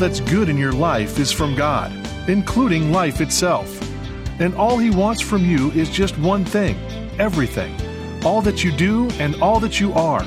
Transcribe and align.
that's 0.00 0.20
good 0.20 0.48
in 0.48 0.56
your 0.56 0.72
life 0.72 1.18
is 1.18 1.30
from 1.30 1.54
God, 1.54 1.92
including 2.26 2.90
life 2.90 3.20
itself. 3.20 3.68
And 4.40 4.54
all 4.54 4.78
He 4.78 4.90
wants 4.90 5.20
from 5.20 5.44
you 5.44 5.70
is 5.72 5.90
just 5.90 6.18
one 6.18 6.44
thing 6.44 6.76
everything. 7.18 7.76
All 8.24 8.40
that 8.42 8.64
you 8.64 8.72
do 8.72 9.10
and 9.18 9.40
all 9.42 9.60
that 9.60 9.78
you 9.78 9.92
are. 9.92 10.24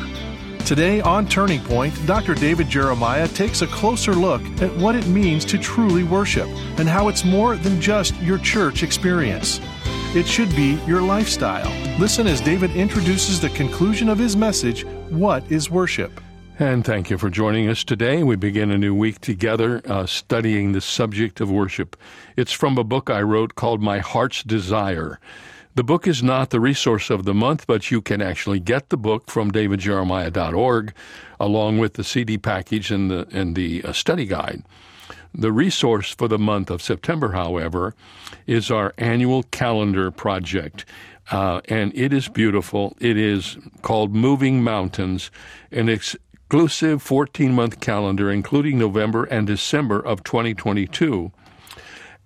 Today 0.60 1.02
on 1.02 1.28
Turning 1.28 1.60
Point, 1.62 1.94
Dr. 2.06 2.36
David 2.36 2.70
Jeremiah 2.70 3.28
takes 3.28 3.64
a 3.64 3.68
closer 3.68 4.14
look 4.14 4.42
at 4.62 4.74
what 4.78 4.96
it 4.96 5.08
means 5.08 5.44
to 5.46 5.58
truly 5.58 6.04
worship 6.04 6.48
and 6.78 6.88
how 6.88 7.08
it's 7.08 7.26
more 7.26 7.58
than 7.58 7.82
just 7.82 8.16
your 8.22 8.38
church 8.38 8.84
experience. 8.84 9.60
It 10.16 10.28
should 10.28 10.56
be 10.56 10.80
your 10.86 11.02
lifestyle. 11.02 11.72
Listen 12.00 12.28
as 12.28 12.42
David 12.42 12.72
introduces 12.76 13.42
the 13.42 13.50
conclusion 13.50 14.08
of 14.08 14.20
his 14.20 14.38
message 14.38 14.86
What 15.10 15.52
is 15.52 15.72
Worship? 15.72 16.22
And 16.60 16.86
thank 16.86 17.10
you 17.10 17.18
for 17.18 17.32
joining 17.32 17.68
us 17.68 17.84
today. 17.84 18.22
We 18.22 18.36
begin 18.36 18.70
a 18.70 18.78
new 18.78 18.94
week 18.94 19.20
together 19.22 19.82
uh, 19.86 20.06
studying 20.06 20.72
the 20.72 20.82
subject 20.82 21.42
of 21.42 21.50
worship. 21.50 21.98
It's 22.38 22.52
from 22.52 22.78
a 22.78 22.84
book 22.84 23.10
I 23.10 23.24
wrote 23.24 23.56
called 23.56 23.82
My 23.82 23.98
Heart's 23.98 24.44
Desire. 24.44 25.20
The 25.74 25.84
book 25.84 26.06
is 26.06 26.22
not 26.22 26.52
the 26.52 26.60
resource 26.60 27.10
of 27.10 27.26
the 27.26 27.34
month, 27.34 27.66
but 27.66 27.90
you 27.90 28.04
can 28.04 28.22
actually 28.22 28.60
get 28.60 28.90
the 28.90 28.98
book 28.98 29.32
from 29.32 29.52
davidjeremiah.org 29.52 30.94
along 31.40 31.80
with 31.80 31.94
the 31.94 32.04
CD 32.04 32.38
package 32.38 32.92
and 32.92 33.10
the, 33.10 33.28
and 33.32 33.56
the 33.56 33.84
uh, 33.84 33.92
study 33.92 34.28
guide. 34.28 34.62
The 35.34 35.52
resource 35.52 36.14
for 36.14 36.28
the 36.28 36.38
month 36.38 36.70
of 36.70 36.84
September, 36.84 37.32
however, 37.32 37.96
is 38.46 38.70
our 38.70 38.94
annual 39.00 39.42
calendar 39.42 40.12
project. 40.12 40.86
Uh, 41.32 41.62
and 41.68 41.92
it 41.96 42.14
is 42.14 42.28
beautiful. 42.28 42.96
It 43.00 43.18
is 43.18 43.58
called 43.82 44.14
Moving 44.14 44.62
Mountains, 44.62 45.32
an 45.72 45.90
exclusive 46.54 47.02
14 47.02 47.52
month 47.52 47.80
calendar, 47.80 48.30
including 48.30 48.78
November 48.78 49.24
and 49.24 49.48
December 49.48 50.00
of 50.00 50.24
2022 50.24 51.32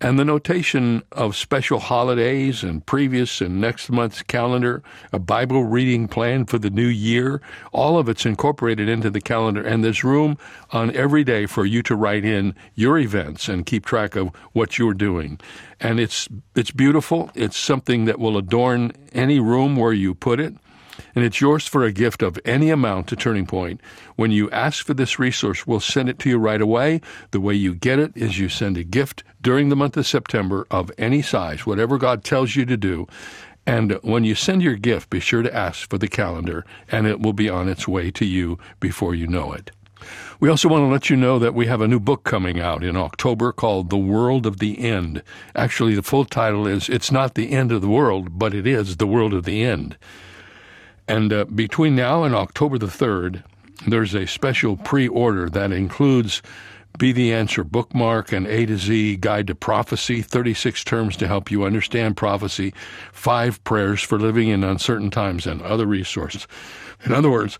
and 0.02 0.20
the 0.20 0.25
notation 0.25 1.02
of 1.14 1.33
special 1.33 1.80
holidays 1.80 2.61
and 2.61 2.86
previous 2.86 3.39
and 3.39 3.61
next 3.61 3.89
month's 3.89 4.22
calendar, 4.22 4.83
a 5.14 5.17
Bible 5.17 5.64
reading 5.64 6.09
plan 6.09 6.45
for 6.45 6.59
the 6.59 6.70
new 6.70 6.88
year, 6.88 7.42
all 7.72 7.98
of 7.98 8.09
it's 8.09 8.25
incorporated 8.25 8.89
into 8.89 9.09
the 9.09 9.22
calendar, 9.22 9.66
and 9.66 9.81
there's 9.81 10.03
room 10.03 10.38
on 10.72 10.94
every 10.94 11.23
day 11.23 11.45
for 11.45 11.66
you 11.66 11.81
to 11.83 11.95
write 11.95 12.25
in 12.25 12.53
your 12.75 13.00
events 13.00 13.48
and 13.48 13.66
keep 13.66 13.86
track 13.86 14.17
of 14.17 14.28
what 14.52 14.78
you're 14.78 14.94
doing. 14.94 15.39
And 15.80 16.02
it's 16.02 16.28
it's 16.53 16.72
beautiful. 16.72 17.31
It's 17.33 17.58
something 17.58 18.03
that 18.05 18.20
will 18.20 18.38
adorn 18.38 18.92
any 19.14 19.39
room 19.39 19.78
where 19.78 19.94
you 19.94 20.14
put 20.14 20.42
it 20.42 20.53
and 21.18 21.26
it's 21.26 21.42
yours 21.42 21.66
for 21.66 21.84
a 21.84 21.92
gift 21.92 22.22
of 22.22 22.38
any 22.46 22.70
amount 22.70 23.08
to 23.08 23.16
Turning 23.16 23.48
Point. 23.48 23.82
When 24.18 24.30
you 24.30 24.52
ask 24.52 24.86
for 24.86 24.94
this 24.94 25.18
resource, 25.18 25.66
we'll 25.66 25.80
send 25.80 26.10
it 26.10 26.20
to 26.20 26.30
you 26.30 26.38
right 26.38 26.62
away. 26.62 27.02
The 27.32 27.40
way 27.40 27.56
you 27.56 27.73
get 27.73 27.98
it 27.98 28.16
is 28.16 28.38
you 28.38 28.50
send 28.50 28.78
a 28.78 28.84
gift 28.84 29.23
during 29.42 29.70
the 29.70 29.76
month 29.76 29.98
of 29.98 30.06
September 30.06 30.68
of 30.70 30.92
any 31.00 31.23
size, 31.23 31.66
whatever 31.66 31.98
God 31.98 32.23
tells 32.23 32.56
you 32.56 32.68
to 32.68 32.78
do. 32.78 33.08
And 33.66 33.94
when 34.04 34.26
you 34.26 34.36
send 34.36 34.62
your 34.62 34.76
gift, 34.76 35.10
be 35.10 35.20
sure 35.20 35.42
to 35.42 35.52
ask 35.52 35.90
for 35.90 35.98
the 35.98 36.08
calendar, 36.08 36.64
and 36.88 37.08
it 37.08 37.20
will 37.20 37.34
be 37.34 37.50
on 37.50 37.68
its 37.68 37.88
way 37.88 38.12
to 38.12 38.23
you 38.23 38.60
before 38.80 39.16
you 39.16 39.26
know 39.26 39.54
it. 39.54 39.72
We 40.40 40.50
also 40.50 40.70
want 40.70 40.84
to 40.84 40.92
let 40.92 41.10
you 41.10 41.16
know 41.16 41.40
that 41.40 41.56
we 41.56 41.66
have 41.66 41.82
a 41.82 41.88
new 41.88 42.00
book 42.00 42.26
coming 42.26 42.60
out 42.60 42.84
in 42.84 42.95
October 42.95 43.52
called 43.52 43.90
The 43.90 43.98
World 43.98 44.45
of 44.45 44.60
the 44.60 44.78
End. 44.78 45.23
Actually, 45.56 45.95
the 45.95 46.04
full 46.04 46.26
title 46.26 46.68
is 46.68 46.90
It's 46.90 47.12
Not 47.12 47.34
the 47.34 47.54
End 47.54 47.72
of 47.72 47.82
the 47.82 47.90
World, 47.90 48.38
but 48.38 48.54
it 48.54 48.68
is 48.68 48.98
The 48.98 49.08
World 49.08 49.34
of 49.34 49.45
the 49.45 49.64
End. 49.64 49.98
And 51.08 51.31
uh, 51.31 51.45
between 51.45 51.95
now 51.95 52.23
and 52.23 52.36
October 52.36 52.77
the 52.77 52.88
3rd, 52.88 53.44
there's 53.88 54.13
a 54.13 54.27
special 54.27 54.75
pre 54.75 55.08
order 55.08 55.49
that 55.49 55.72
includes 55.72 56.41
Be 56.97 57.11
the 57.11 57.33
Answer 57.33 57.64
bookmark 57.64 58.31
and 58.31 58.47
A 58.47 58.66
to 58.66 58.77
Z 58.77 59.17
Guide 59.17 59.47
to 59.47 59.55
Prophecy, 59.55 60.22
36 60.22 60.83
terms 60.83 61.15
to 61.17 61.27
help 61.27 61.49
you 61.49 61.64
understand 61.64 62.17
prophecy, 62.17 62.73
five 63.14 63.64
prayers 63.64 64.02
for 64.02 64.20
living 64.20 64.49
in 64.49 64.64
uncertain 64.64 65.09
times, 65.09 65.48
and 65.48 65.61
other 65.61 65.86
resources. 65.86 66.48
In 67.05 67.14
other 67.14 67.30
words, 67.30 67.59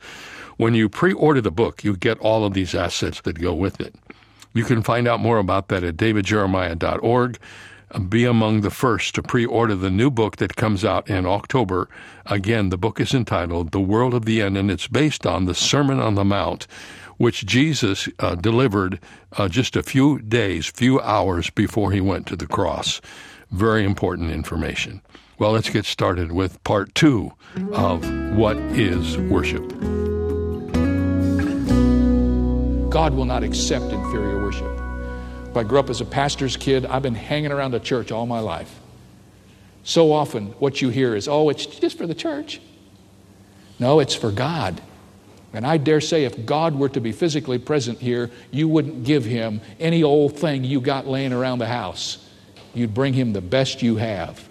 when 0.58 0.74
you 0.74 0.90
pre 0.90 1.14
order 1.14 1.40
the 1.40 1.52
book, 1.52 1.84
you 1.84 1.96
get 1.96 2.20
all 2.20 2.46
of 2.46 2.54
these 2.54 2.76
assets 2.76 3.22
that 3.22 3.40
go 3.40 3.54
with 3.54 3.80
it. 3.80 3.96
You 4.54 4.64
can 4.64 4.82
find 4.82 5.08
out 5.08 5.20
more 5.20 5.38
about 5.38 5.68
that 5.68 5.84
at 5.84 5.98
davidjeremiah.org 5.98 7.38
be 8.10 8.26
among 8.26 8.62
the 8.62 8.70
first 8.70 9.16
to 9.16 9.24
pre 9.24 9.46
order 9.46 9.76
the 9.76 9.90
new 9.90 10.12
book 10.12 10.38
that 10.38 10.56
comes 10.56 10.84
out 10.84 11.10
in 11.10 11.26
October. 11.26 11.90
Again, 12.26 12.70
the 12.70 12.78
book 12.78 13.00
is 13.00 13.14
entitled 13.14 13.72
The 13.72 13.80
World 13.80 14.14
of 14.14 14.26
the 14.26 14.42
End, 14.42 14.58
and 14.58 14.70
it's 14.70 14.88
based 14.88 15.26
on 15.26 15.46
the 15.46 15.56
Sermon 15.56 16.00
on 16.00 16.16
the 16.16 16.26
Mount, 16.26 16.68
which 17.18 17.46
Jesus 17.46 18.10
uh, 18.20 18.36
delivered 18.36 19.00
uh, 19.38 19.48
just 19.48 19.76
a 19.76 19.84
few 19.84 20.20
days, 20.20 20.68
few 20.68 21.00
hours 21.02 21.50
before 21.50 21.92
he 21.92 22.02
went 22.02 22.28
to 22.28 22.36
the 22.36 22.48
cross. 22.48 23.02
Very 23.52 23.86
important 23.86 24.32
information. 24.32 25.02
Well, 25.40 25.52
let's 25.52 25.70
get 25.70 25.86
started 25.86 26.32
with 26.32 26.62
part 26.64 26.94
two 26.96 27.32
of 27.72 28.04
What 28.36 28.58
is 28.58 29.18
Worship. 29.18 29.68
God 32.90 33.14
will 33.14 33.26
not 33.26 33.44
accept 33.44 33.86
inferior 33.86 34.42
worship. 34.42 34.87
I 35.56 35.64
grew 35.64 35.80
up 35.80 35.90
as 35.90 36.02
a 36.02 36.06
pastor's 36.06 36.56
kid. 36.58 36.86
I've 36.86 37.02
been 37.02 37.16
hanging 37.16 37.52
around 37.52 37.72
the 37.72 37.80
church 37.80 38.12
all 38.12 38.26
my 38.26 38.40
life. 38.40 38.80
So 39.84 40.12
often, 40.12 40.48
what 40.60 40.82
you 40.82 40.90
hear 40.90 41.16
is, 41.16 41.28
oh, 41.28 41.50
it's 41.50 41.66
just 41.66 41.98
for 41.98 42.06
the 42.06 42.14
church. 42.14 42.60
No, 43.80 44.00
it's 44.00 44.14
for 44.16 44.32
God. 44.32 44.82
And 45.54 45.66
I 45.66 45.78
dare 45.78 46.02
say, 46.02 46.26
if 46.26 46.46
God 46.46 46.76
were 46.76 46.90
to 46.90 47.00
be 47.00 47.12
physically 47.12 47.58
present 47.58 48.00
here, 48.00 48.30
you 48.52 48.68
wouldn't 48.68 49.06
give 49.06 49.26
him 49.26 49.62
any 49.80 50.04
old 50.04 50.38
thing 50.38 50.64
you 50.64 50.82
got 50.82 51.08
laying 51.08 51.34
around 51.34 51.60
the 51.60 51.68
house. 51.68 52.30
You'd 52.74 52.94
bring 52.94 53.14
him 53.14 53.34
the 53.34 53.42
best 53.42 53.82
you 53.82 53.96
have. 53.96 54.48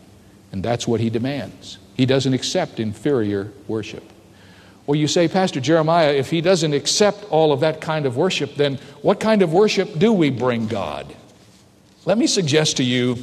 And 0.52 0.64
that's 0.64 0.88
what 0.88 1.00
he 1.00 1.10
demands. 1.10 1.78
He 1.96 2.06
doesn't 2.06 2.32
accept 2.32 2.80
inferior 2.80 3.52
worship. 3.68 4.02
Well, 4.86 4.94
you 4.96 5.08
say, 5.08 5.26
Pastor 5.26 5.60
Jeremiah, 5.60 6.12
if 6.12 6.30
he 6.30 6.40
doesn't 6.40 6.72
accept 6.72 7.24
all 7.30 7.52
of 7.52 7.60
that 7.60 7.80
kind 7.80 8.06
of 8.06 8.16
worship, 8.16 8.54
then 8.54 8.76
what 9.02 9.18
kind 9.18 9.42
of 9.42 9.52
worship 9.52 9.98
do 9.98 10.12
we 10.12 10.30
bring 10.30 10.68
God? 10.68 11.12
Let 12.04 12.18
me 12.18 12.28
suggest 12.28 12.76
to 12.76 12.84
you 12.84 13.18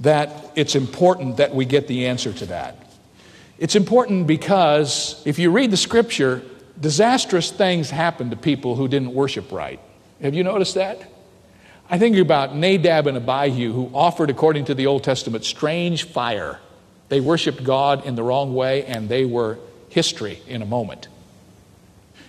that 0.00 0.30
it's 0.56 0.74
important 0.74 1.36
that 1.36 1.54
we 1.54 1.64
get 1.64 1.86
the 1.86 2.06
answer 2.06 2.32
to 2.32 2.46
that. 2.46 2.76
It's 3.58 3.76
important 3.76 4.26
because 4.26 5.22
if 5.24 5.38
you 5.38 5.52
read 5.52 5.70
the 5.70 5.76
scripture, 5.76 6.42
disastrous 6.80 7.50
things 7.52 7.90
happen 7.90 8.30
to 8.30 8.36
people 8.36 8.74
who 8.74 8.88
didn't 8.88 9.14
worship 9.14 9.52
right. 9.52 9.80
Have 10.20 10.34
you 10.34 10.42
noticed 10.42 10.74
that? 10.74 11.00
I 11.88 11.98
think 11.98 12.16
about 12.16 12.54
Nadab 12.54 13.06
and 13.06 13.16
Abihu, 13.16 13.72
who 13.72 13.90
offered, 13.94 14.30
according 14.30 14.66
to 14.66 14.74
the 14.74 14.86
Old 14.86 15.04
Testament, 15.04 15.44
strange 15.44 16.04
fire. 16.04 16.58
They 17.08 17.20
worshiped 17.20 17.64
God 17.64 18.04
in 18.04 18.14
the 18.14 18.22
wrong 18.22 18.54
way 18.54 18.84
and 18.84 19.08
they 19.08 19.24
were 19.24 19.58
history 19.98 20.40
in 20.46 20.62
a 20.62 20.64
moment. 20.64 21.08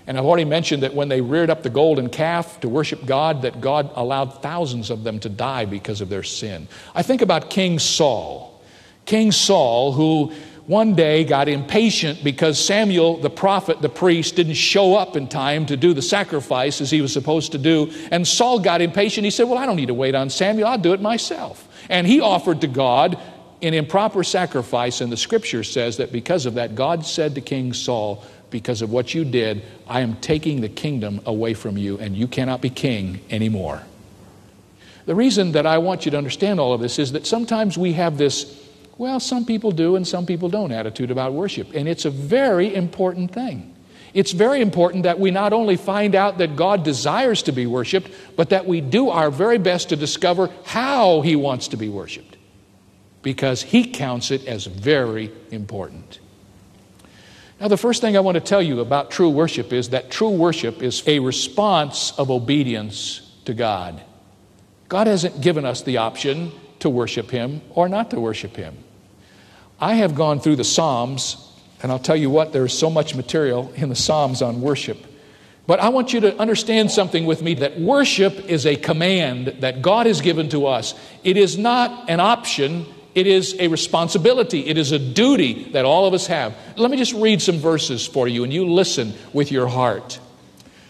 And 0.07 0.17
I've 0.17 0.25
already 0.25 0.43
mentioned 0.43 0.81
that 0.81 0.95
when 0.95 1.07
they 1.07 1.21
reared 1.21 1.51
up 1.51 1.61
the 1.61 1.69
golden 1.69 2.09
calf 2.09 2.59
to 2.61 2.67
worship 2.67 3.05
God, 3.05 3.43
that 3.43 3.61
God 3.61 3.91
allowed 3.93 4.41
thousands 4.41 4.89
of 4.89 5.03
them 5.03 5.19
to 5.19 5.29
die 5.29 5.65
because 5.65 6.01
of 6.01 6.09
their 6.09 6.23
sin. 6.23 6.67
I 6.95 7.03
think 7.03 7.21
about 7.21 7.51
King 7.51 7.77
Saul. 7.77 8.59
King 9.05 9.31
Saul, 9.31 9.91
who 9.91 10.33
one 10.65 10.95
day 10.95 11.23
got 11.23 11.47
impatient 11.47 12.23
because 12.23 12.57
Samuel, 12.57 13.17
the 13.17 13.29
prophet, 13.29 13.83
the 13.83 13.89
priest, 14.03 14.35
didn't 14.35 14.55
show 14.55 14.95
up 14.95 15.15
in 15.15 15.27
time 15.27 15.67
to 15.67 15.77
do 15.77 15.93
the 15.93 16.01
sacrifice 16.01 16.81
as 16.81 16.89
he 16.89 17.01
was 17.01 17.13
supposed 17.13 17.51
to 17.51 17.59
do. 17.59 17.93
And 18.09 18.27
Saul 18.27 18.57
got 18.57 18.81
impatient. 18.81 19.25
He 19.25 19.31
said, 19.31 19.47
Well, 19.47 19.59
I 19.59 19.67
don't 19.67 19.75
need 19.75 19.89
to 19.89 19.93
wait 19.93 20.15
on 20.15 20.31
Samuel, 20.31 20.69
I'll 20.69 20.79
do 20.79 20.93
it 20.93 21.01
myself. 21.01 21.67
And 21.87 22.07
he 22.07 22.19
offered 22.19 22.61
to 22.61 22.67
God 22.67 23.19
in 23.61 23.73
improper 23.73 24.23
sacrifice, 24.23 25.01
and 25.01 25.11
the 25.11 25.17
scripture 25.17 25.63
says 25.63 25.97
that 25.97 26.11
because 26.11 26.45
of 26.45 26.55
that, 26.55 26.75
God 26.75 27.05
said 27.05 27.35
to 27.35 27.41
King 27.41 27.73
Saul, 27.73 28.23
Because 28.49 28.81
of 28.81 28.91
what 28.91 29.13
you 29.13 29.25
did, 29.25 29.63
I 29.87 30.01
am 30.01 30.15
taking 30.17 30.61
the 30.61 30.69
kingdom 30.69 31.21
away 31.25 31.53
from 31.53 31.77
you, 31.77 31.97
and 31.97 32.15
you 32.15 32.27
cannot 32.27 32.61
be 32.61 32.69
king 32.69 33.21
anymore. 33.29 33.83
The 35.05 35.15
reason 35.15 35.53
that 35.53 35.65
I 35.65 35.79
want 35.79 36.05
you 36.05 36.11
to 36.11 36.17
understand 36.17 36.59
all 36.59 36.73
of 36.73 36.81
this 36.81 36.99
is 36.99 37.11
that 37.11 37.25
sometimes 37.25 37.77
we 37.77 37.93
have 37.93 38.17
this, 38.17 38.67
well, 38.97 39.19
some 39.19 39.45
people 39.45 39.71
do 39.71 39.95
and 39.95 40.07
some 40.07 40.25
people 40.25 40.49
don't 40.49 40.71
attitude 40.71 41.11
about 41.11 41.33
worship, 41.33 41.73
and 41.73 41.87
it's 41.87 42.05
a 42.05 42.09
very 42.09 42.73
important 42.73 43.33
thing. 43.33 43.75
It's 44.13 44.31
very 44.31 44.61
important 44.61 45.03
that 45.03 45.19
we 45.19 45.29
not 45.29 45.53
only 45.53 45.75
find 45.75 46.15
out 46.15 46.39
that 46.39 46.55
God 46.55 46.83
desires 46.83 47.43
to 47.43 47.51
be 47.51 47.67
worshiped, 47.67 48.09
but 48.35 48.49
that 48.49 48.65
we 48.65 48.81
do 48.81 49.09
our 49.09 49.29
very 49.29 49.59
best 49.59 49.89
to 49.89 49.95
discover 49.95 50.49
how 50.63 51.21
He 51.21 51.35
wants 51.35 51.67
to 51.69 51.77
be 51.77 51.89
worshiped 51.89 52.38
because 53.21 53.61
he 53.61 53.85
counts 53.85 54.31
it 54.31 54.45
as 54.45 54.65
very 54.65 55.31
important. 55.51 56.19
Now, 57.59 57.67
the 57.67 57.77
first 57.77 58.01
thing 58.01 58.15
I 58.15 58.21
want 58.21 58.35
to 58.35 58.41
tell 58.41 58.61
you 58.61 58.79
about 58.79 59.11
true 59.11 59.29
worship 59.29 59.73
is 59.73 59.89
that 59.89 60.09
true 60.09 60.29
worship 60.29 60.81
is 60.81 61.03
a 61.05 61.19
response 61.19 62.13
of 62.17 62.31
obedience 62.31 63.21
to 63.45 63.53
God. 63.53 64.01
God 64.87 65.07
hasn't 65.07 65.41
given 65.41 65.65
us 65.65 65.81
the 65.81 65.97
option 65.97 66.51
to 66.79 66.89
worship 66.89 67.29
Him 67.29 67.61
or 67.71 67.89
not 67.89 68.11
to 68.11 68.19
worship 68.19 68.55
Him. 68.55 68.77
I 69.79 69.95
have 69.95 70.15
gone 70.15 70.39
through 70.39 70.55
the 70.55 70.63
Psalms, 70.63 71.51
and 71.83 71.91
I'll 71.91 71.99
tell 71.99 72.15
you 72.15 72.29
what, 72.29 72.53
there's 72.53 72.77
so 72.77 72.89
much 72.89 73.13
material 73.15 73.71
in 73.75 73.89
the 73.89 73.95
Psalms 73.95 74.41
on 74.41 74.61
worship 74.61 75.05
But 75.69 75.79
I 75.79 75.89
want 75.89 76.13
you 76.13 76.19
to 76.21 76.35
understand 76.39 76.89
something 76.89 77.27
with 77.27 77.43
me 77.43 77.53
that 77.53 77.79
worship 77.79 78.49
is 78.49 78.65
a 78.65 78.75
command 78.75 79.57
that 79.59 79.83
God 79.83 80.07
has 80.07 80.19
given 80.19 80.49
to 80.49 80.65
us. 80.65 80.95
It 81.23 81.37
is 81.37 81.59
not 81.59 82.09
an 82.09 82.19
option, 82.19 82.87
it 83.19 83.27
is 83.27 83.53
a 83.59 83.67
responsibility, 83.67 84.65
it 84.67 84.77
is 84.77 84.93
a 84.93 84.99
duty 84.99 85.71
that 85.73 85.83
all 85.83 86.05
of 86.07 86.13
us 86.13 86.25
have. 86.27 86.55
Let 86.77 86.89
me 86.89 86.95
just 86.95 87.11
read 87.11 87.41
some 87.41 87.57
verses 87.57 88.07
for 88.07 88.29
you 88.29 88.45
and 88.45 88.53
you 88.53 88.65
listen 88.65 89.13
with 89.33 89.51
your 89.51 89.67
heart. 89.67 90.19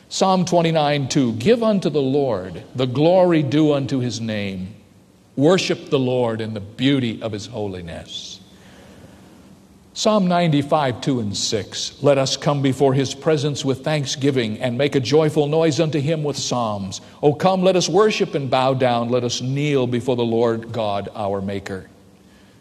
Psalm 0.09 0.45
29 0.45 1.09
2 1.09 1.33
Give 1.33 1.63
unto 1.63 1.89
the 1.89 2.01
Lord 2.01 2.63
the 2.75 2.85
glory 2.85 3.41
due 3.41 3.73
unto 3.73 3.97
his 3.97 4.21
name. 4.21 4.75
Worship 5.35 5.89
the 5.89 5.97
Lord 5.97 6.39
in 6.39 6.53
the 6.53 6.59
beauty 6.59 7.19
of 7.23 7.31
his 7.31 7.47
holiness. 7.47 8.39
Psalm 9.93 10.27
95, 10.27 11.01
2 11.01 11.19
and 11.19 11.35
6. 11.35 12.03
Let 12.03 12.19
us 12.19 12.37
come 12.37 12.61
before 12.61 12.93
his 12.93 13.15
presence 13.15 13.65
with 13.65 13.83
thanksgiving 13.83 14.59
and 14.59 14.77
make 14.77 14.95
a 14.95 14.99
joyful 14.99 15.47
noise 15.47 15.79
unto 15.79 15.99
him 15.99 16.23
with 16.23 16.37
psalms. 16.37 17.01
O 17.23 17.33
come, 17.33 17.63
let 17.63 17.75
us 17.75 17.89
worship 17.89 18.35
and 18.35 18.51
bow 18.51 18.75
down. 18.75 19.09
Let 19.09 19.23
us 19.23 19.41
kneel 19.41 19.87
before 19.87 20.15
the 20.15 20.23
Lord 20.23 20.71
God 20.71 21.09
our 21.15 21.41
Maker. 21.41 21.89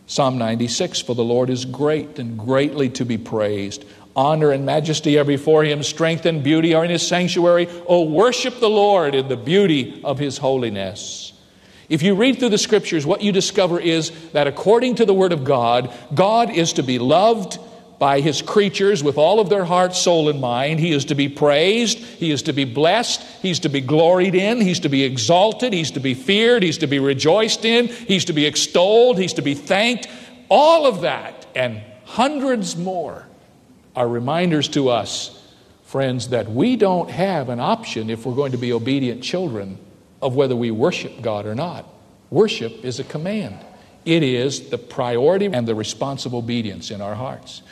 Psalm 0.09 0.39
96 0.39 1.03
For 1.03 1.15
the 1.15 1.23
Lord 1.23 1.51
is 1.51 1.67
great 1.67 2.19
and 2.19 2.39
greatly 2.39 2.89
to 2.91 3.05
be 3.05 3.19
praised. 3.19 3.85
Honor 4.17 4.51
and 4.51 4.65
majesty 4.65 5.19
are 5.19 5.25
before 5.25 5.63
him, 5.63 5.83
strength 5.83 6.25
and 6.25 6.43
beauty 6.43 6.75
are 6.75 6.85
in 6.85 6.91
his 6.91 7.07
sanctuary. 7.07 7.69
O 7.87 8.05
worship 8.05 8.59
the 8.59 8.71
Lord 8.71 9.15
in 9.15 9.29
the 9.29 9.37
beauty 9.37 10.01
of 10.03 10.19
his 10.19 10.39
holiness. 10.39 11.35
If 11.91 12.03
you 12.03 12.15
read 12.15 12.39
through 12.39 12.49
the 12.49 12.59
scriptures, 12.59 13.05
what 13.05 13.23
you 13.23 13.33
discover 13.33 13.79
is 13.79 14.11
that 14.33 14.47
according 14.47 14.97
to 14.97 15.05
the 15.05 15.15
Word 15.15 15.33
of 15.33 15.45
God, 15.45 15.93
God 16.15 16.51
is 16.51 16.73
to 16.75 16.83
be 16.83 16.99
loved 16.99 17.59
by 17.99 18.21
His 18.21 18.43
creatures 18.43 19.03
with 19.03 19.19
all 19.19 19.41
of 19.41 19.49
their 19.49 19.65
heart, 19.65 19.95
soul, 19.95 20.29
and 20.29 20.41
mind. 20.41 20.79
He 20.79 20.93
is 20.93 21.07
to 21.07 21.15
be 21.15 21.29
praised. 21.29 21.99
He 21.99 22.31
is 22.31 22.43
to 22.43 22.53
be 22.53 22.65
blessed. 22.65 23.23
He's 23.43 23.61
to 23.61 23.69
be 23.69 23.81
gloried 23.81 24.35
in. 24.35 24.61
He's 24.61 24.81
to 24.81 24.89
be 24.89 25.03
exalted. 25.03 25.73
He's 25.73 25.91
to 25.93 26.01
be 26.01 26.15
feared. 26.15 26.63
He's 26.63 26.79
to 26.79 26.87
be 26.87 26.99
rejoiced 27.01 27.65
in. 27.65 27.89
He's 27.89 28.27
to 28.27 28.33
be 28.33 28.47
extolled. 28.47 29.19
He's 29.19 29.33
to 29.35 29.43
be 29.43 29.55
thanked. 29.55 30.09
All 30.49 30.87
of 30.87 31.03
that 31.03 31.47
and 31.55 31.83
hundreds 32.05 32.77
more 32.77 33.27
are 33.97 34.09
reminders 34.09 34.69
to 34.69 34.89
us, 34.89 35.43
friends, 35.85 36.29
that 36.29 36.49
we 36.49 36.77
don't 36.77 37.11
have 37.11 37.49
an 37.49 37.59
option 37.59 38.11
if 38.11 38.25
we're 38.25 38.35
going 38.35 38.53
to 38.53 38.59
be 38.59 38.73
obedient 38.73 39.23
children 39.23 39.77
of 40.23 40.37
whether 40.37 40.55
we 40.55 40.71
worship 40.71 41.21
God 41.21 41.47
or 41.47 41.55
not. 41.55 41.85
Worship 42.31 42.85
is 42.85 43.01
a 43.01 43.05
command, 43.05 43.59
it 44.05 44.23
is 44.23 44.71
the 44.71 44.79
priority 44.79 45.47
and 45.47 45.67
the 45.67 45.75
responsible 45.75 46.39
obedience 46.39 46.91
in 46.91 47.01
our 47.01 47.15
hearts. 47.15 47.63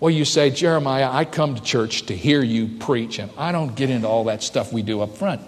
Well, 0.00 0.10
you 0.10 0.24
say, 0.24 0.50
Jeremiah, 0.50 1.08
I 1.10 1.24
come 1.24 1.54
to 1.54 1.62
church 1.62 2.06
to 2.06 2.16
hear 2.16 2.42
you 2.42 2.66
preach, 2.78 3.18
and 3.18 3.30
I 3.38 3.52
don't 3.52 3.74
get 3.74 3.90
into 3.90 4.08
all 4.08 4.24
that 4.24 4.42
stuff 4.42 4.72
we 4.72 4.82
do 4.82 5.00
up 5.00 5.16
front. 5.16 5.40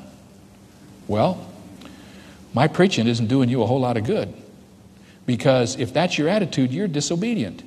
Well, 1.08 1.46
my 2.54 2.68
preaching 2.68 3.06
isn't 3.06 3.26
doing 3.26 3.48
you 3.48 3.62
a 3.62 3.66
whole 3.66 3.80
lot 3.80 3.96
of 3.96 4.04
good. 4.04 4.32
Because 5.26 5.76
if 5.78 5.92
that's 5.92 6.16
your 6.16 6.28
attitude, 6.28 6.72
you're 6.72 6.88
disobedient. 6.88 7.62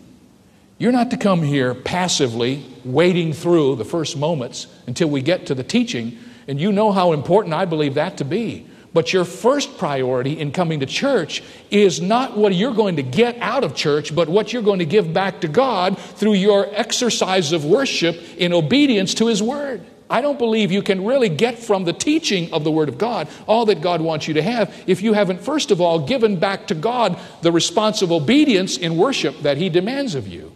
You're 0.78 0.94
not 0.94 1.12
to 1.12 1.18
come 1.18 1.44
here 1.44 1.76
passively, 1.76 2.66
waiting 2.86 3.34
through 3.34 3.76
the 3.76 3.86
first 3.86 4.18
moments 4.18 4.68
until 4.88 5.10
we 5.10 5.22
get 5.22 5.46
to 5.48 5.56
the 5.56 5.64
teaching, 5.64 6.18
and 6.48 6.60
you 6.60 6.72
know 6.72 6.94
how 6.94 7.12
important 7.12 7.54
I 7.54 7.66
believe 7.66 7.96
that 7.96 8.18
to 8.18 8.26
be. 8.26 8.66
But 8.92 9.14
your 9.14 9.26
first 9.26 9.78
priority 9.78 10.40
in 10.40 10.52
coming 10.52 10.80
to 10.80 10.86
church 10.86 11.44
is 11.70 12.02
not 12.02 12.36
what 12.36 12.56
you're 12.56 12.74
going 12.74 12.96
to 12.96 13.04
get 13.04 13.38
out 13.40 13.64
of 13.64 13.76
church, 13.76 14.16
but 14.16 14.28
what 14.28 14.52
you're 14.52 14.64
going 14.64 14.80
to 14.80 14.86
give 14.86 15.14
back 15.14 15.42
to 15.42 15.48
God 15.48 15.98
through 15.98 16.34
your 16.34 16.68
exercise 16.72 17.52
of 17.52 17.66
worship 17.66 18.18
in 18.38 18.52
obedience 18.52 19.14
to 19.16 19.28
His 19.28 19.44
Word. 19.44 19.86
I 20.10 20.22
don't 20.22 20.40
believe 20.40 20.72
you 20.72 20.82
can 20.82 21.06
really 21.06 21.30
get 21.30 21.60
from 21.60 21.86
the 21.86 21.94
teaching 21.94 22.52
of 22.52 22.64
the 22.64 22.72
Word 22.72 22.90
of 22.90 22.98
God 22.98 23.28
all 23.46 23.68
that 23.68 23.82
God 23.82 24.02
wants 24.02 24.28
you 24.28 24.34
to 24.34 24.42
have 24.42 24.74
if 24.88 25.04
you 25.04 25.14
haven't, 25.14 25.42
first 25.42 25.70
of 25.70 25.80
all, 25.80 26.00
given 26.00 26.38
back 26.40 26.68
to 26.68 26.76
God 26.76 27.20
the 27.44 27.52
response 27.52 28.02
of 28.02 28.12
obedience 28.12 28.76
in 28.76 28.98
worship 28.98 29.40
that 29.42 29.58
He 29.58 29.70
demands 29.70 30.16
of 30.16 30.28
you. 30.28 30.52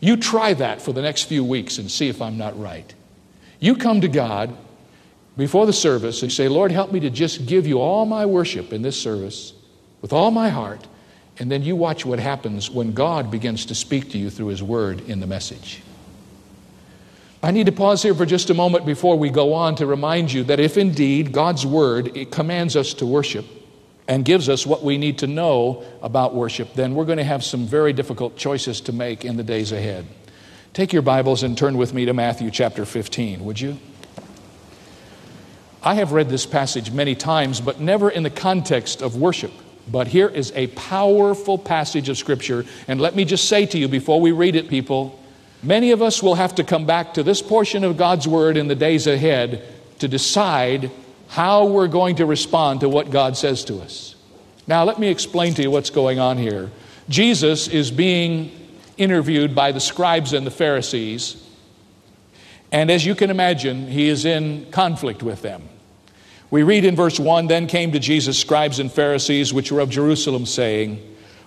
You 0.00 0.16
try 0.16 0.54
that 0.54 0.80
for 0.80 0.94
the 0.94 1.02
next 1.02 1.24
few 1.24 1.44
weeks 1.44 1.76
and 1.76 1.90
see 1.90 2.08
if 2.08 2.22
I'm 2.22 2.38
not 2.38 2.58
right. 2.58 2.94
You 3.60 3.76
come 3.76 4.00
to 4.00 4.08
God 4.08 4.56
before 5.36 5.66
the 5.66 5.72
service 5.72 6.22
and 6.22 6.32
say, 6.32 6.48
Lord, 6.48 6.72
help 6.72 6.92
me 6.92 7.00
to 7.00 7.10
just 7.10 7.46
give 7.46 7.66
you 7.66 7.80
all 7.80 8.06
my 8.06 8.24
worship 8.26 8.72
in 8.72 8.82
this 8.82 9.00
service 9.00 9.52
with 10.00 10.12
all 10.12 10.30
my 10.30 10.48
heart. 10.48 10.86
And 11.38 11.50
then 11.50 11.62
you 11.62 11.76
watch 11.76 12.06
what 12.06 12.18
happens 12.18 12.70
when 12.70 12.92
God 12.92 13.30
begins 13.30 13.66
to 13.66 13.74
speak 13.74 14.10
to 14.12 14.18
you 14.18 14.30
through 14.30 14.46
His 14.46 14.62
Word 14.62 15.08
in 15.08 15.20
the 15.20 15.26
message. 15.26 15.82
I 17.42 17.50
need 17.50 17.66
to 17.66 17.72
pause 17.72 18.02
here 18.02 18.14
for 18.14 18.24
just 18.24 18.48
a 18.48 18.54
moment 18.54 18.86
before 18.86 19.18
we 19.18 19.28
go 19.28 19.52
on 19.52 19.76
to 19.76 19.86
remind 19.86 20.32
you 20.32 20.44
that 20.44 20.58
if 20.58 20.78
indeed 20.78 21.32
God's 21.32 21.66
Word 21.66 22.30
commands 22.30 22.74
us 22.74 22.94
to 22.94 23.06
worship 23.06 23.44
and 24.08 24.24
gives 24.24 24.48
us 24.48 24.66
what 24.66 24.82
we 24.82 24.96
need 24.96 25.18
to 25.18 25.26
know 25.26 25.84
about 26.00 26.34
worship, 26.34 26.72
then 26.74 26.94
we're 26.94 27.04
going 27.04 27.18
to 27.18 27.24
have 27.24 27.44
some 27.44 27.66
very 27.66 27.92
difficult 27.92 28.36
choices 28.36 28.80
to 28.82 28.92
make 28.92 29.24
in 29.24 29.36
the 29.36 29.42
days 29.42 29.72
ahead. 29.72 30.06
Take 30.72 30.92
your 30.92 31.02
Bibles 31.02 31.42
and 31.42 31.58
turn 31.58 31.76
with 31.76 31.92
me 31.92 32.06
to 32.06 32.14
Matthew 32.14 32.50
chapter 32.50 32.86
15, 32.86 33.44
would 33.44 33.60
you? 33.60 33.78
I 35.82 35.94
have 35.94 36.12
read 36.12 36.28
this 36.28 36.46
passage 36.46 36.90
many 36.90 37.14
times, 37.14 37.60
but 37.60 37.80
never 37.80 38.10
in 38.10 38.22
the 38.22 38.30
context 38.30 39.02
of 39.02 39.16
worship. 39.16 39.52
But 39.88 40.08
here 40.08 40.28
is 40.28 40.52
a 40.56 40.66
powerful 40.68 41.58
passage 41.58 42.08
of 42.08 42.18
Scripture. 42.18 42.64
And 42.88 43.00
let 43.00 43.14
me 43.14 43.24
just 43.24 43.48
say 43.48 43.66
to 43.66 43.78
you 43.78 43.86
before 43.86 44.20
we 44.20 44.32
read 44.32 44.56
it, 44.56 44.68
people, 44.68 45.20
many 45.62 45.92
of 45.92 46.02
us 46.02 46.22
will 46.22 46.34
have 46.34 46.56
to 46.56 46.64
come 46.64 46.86
back 46.86 47.14
to 47.14 47.22
this 47.22 47.40
portion 47.40 47.84
of 47.84 47.96
God's 47.96 48.26
Word 48.26 48.56
in 48.56 48.68
the 48.68 48.74
days 48.74 49.06
ahead 49.06 49.62
to 50.00 50.08
decide 50.08 50.90
how 51.28 51.66
we're 51.66 51.88
going 51.88 52.16
to 52.16 52.26
respond 52.26 52.80
to 52.80 52.88
what 52.88 53.10
God 53.10 53.36
says 53.36 53.64
to 53.66 53.78
us. 53.80 54.14
Now, 54.66 54.84
let 54.84 54.98
me 54.98 55.08
explain 55.08 55.54
to 55.54 55.62
you 55.62 55.70
what's 55.70 55.90
going 55.90 56.18
on 56.18 56.38
here. 56.38 56.70
Jesus 57.08 57.68
is 57.68 57.90
being 57.92 58.50
interviewed 58.96 59.54
by 59.54 59.70
the 59.70 59.80
scribes 59.80 60.32
and 60.32 60.46
the 60.46 60.50
Pharisees. 60.50 61.42
And 62.76 62.90
as 62.90 63.06
you 63.06 63.14
can 63.14 63.30
imagine, 63.30 63.86
he 63.86 64.06
is 64.06 64.26
in 64.26 64.70
conflict 64.70 65.22
with 65.22 65.40
them. 65.40 65.66
We 66.50 66.62
read 66.62 66.84
in 66.84 66.94
verse 66.94 67.18
1 67.18 67.46
Then 67.46 67.68
came 67.68 67.92
to 67.92 67.98
Jesus 67.98 68.38
scribes 68.38 68.80
and 68.80 68.92
Pharisees, 68.92 69.50
which 69.50 69.72
were 69.72 69.80
of 69.80 69.88
Jerusalem, 69.88 70.44
saying, 70.44 71.00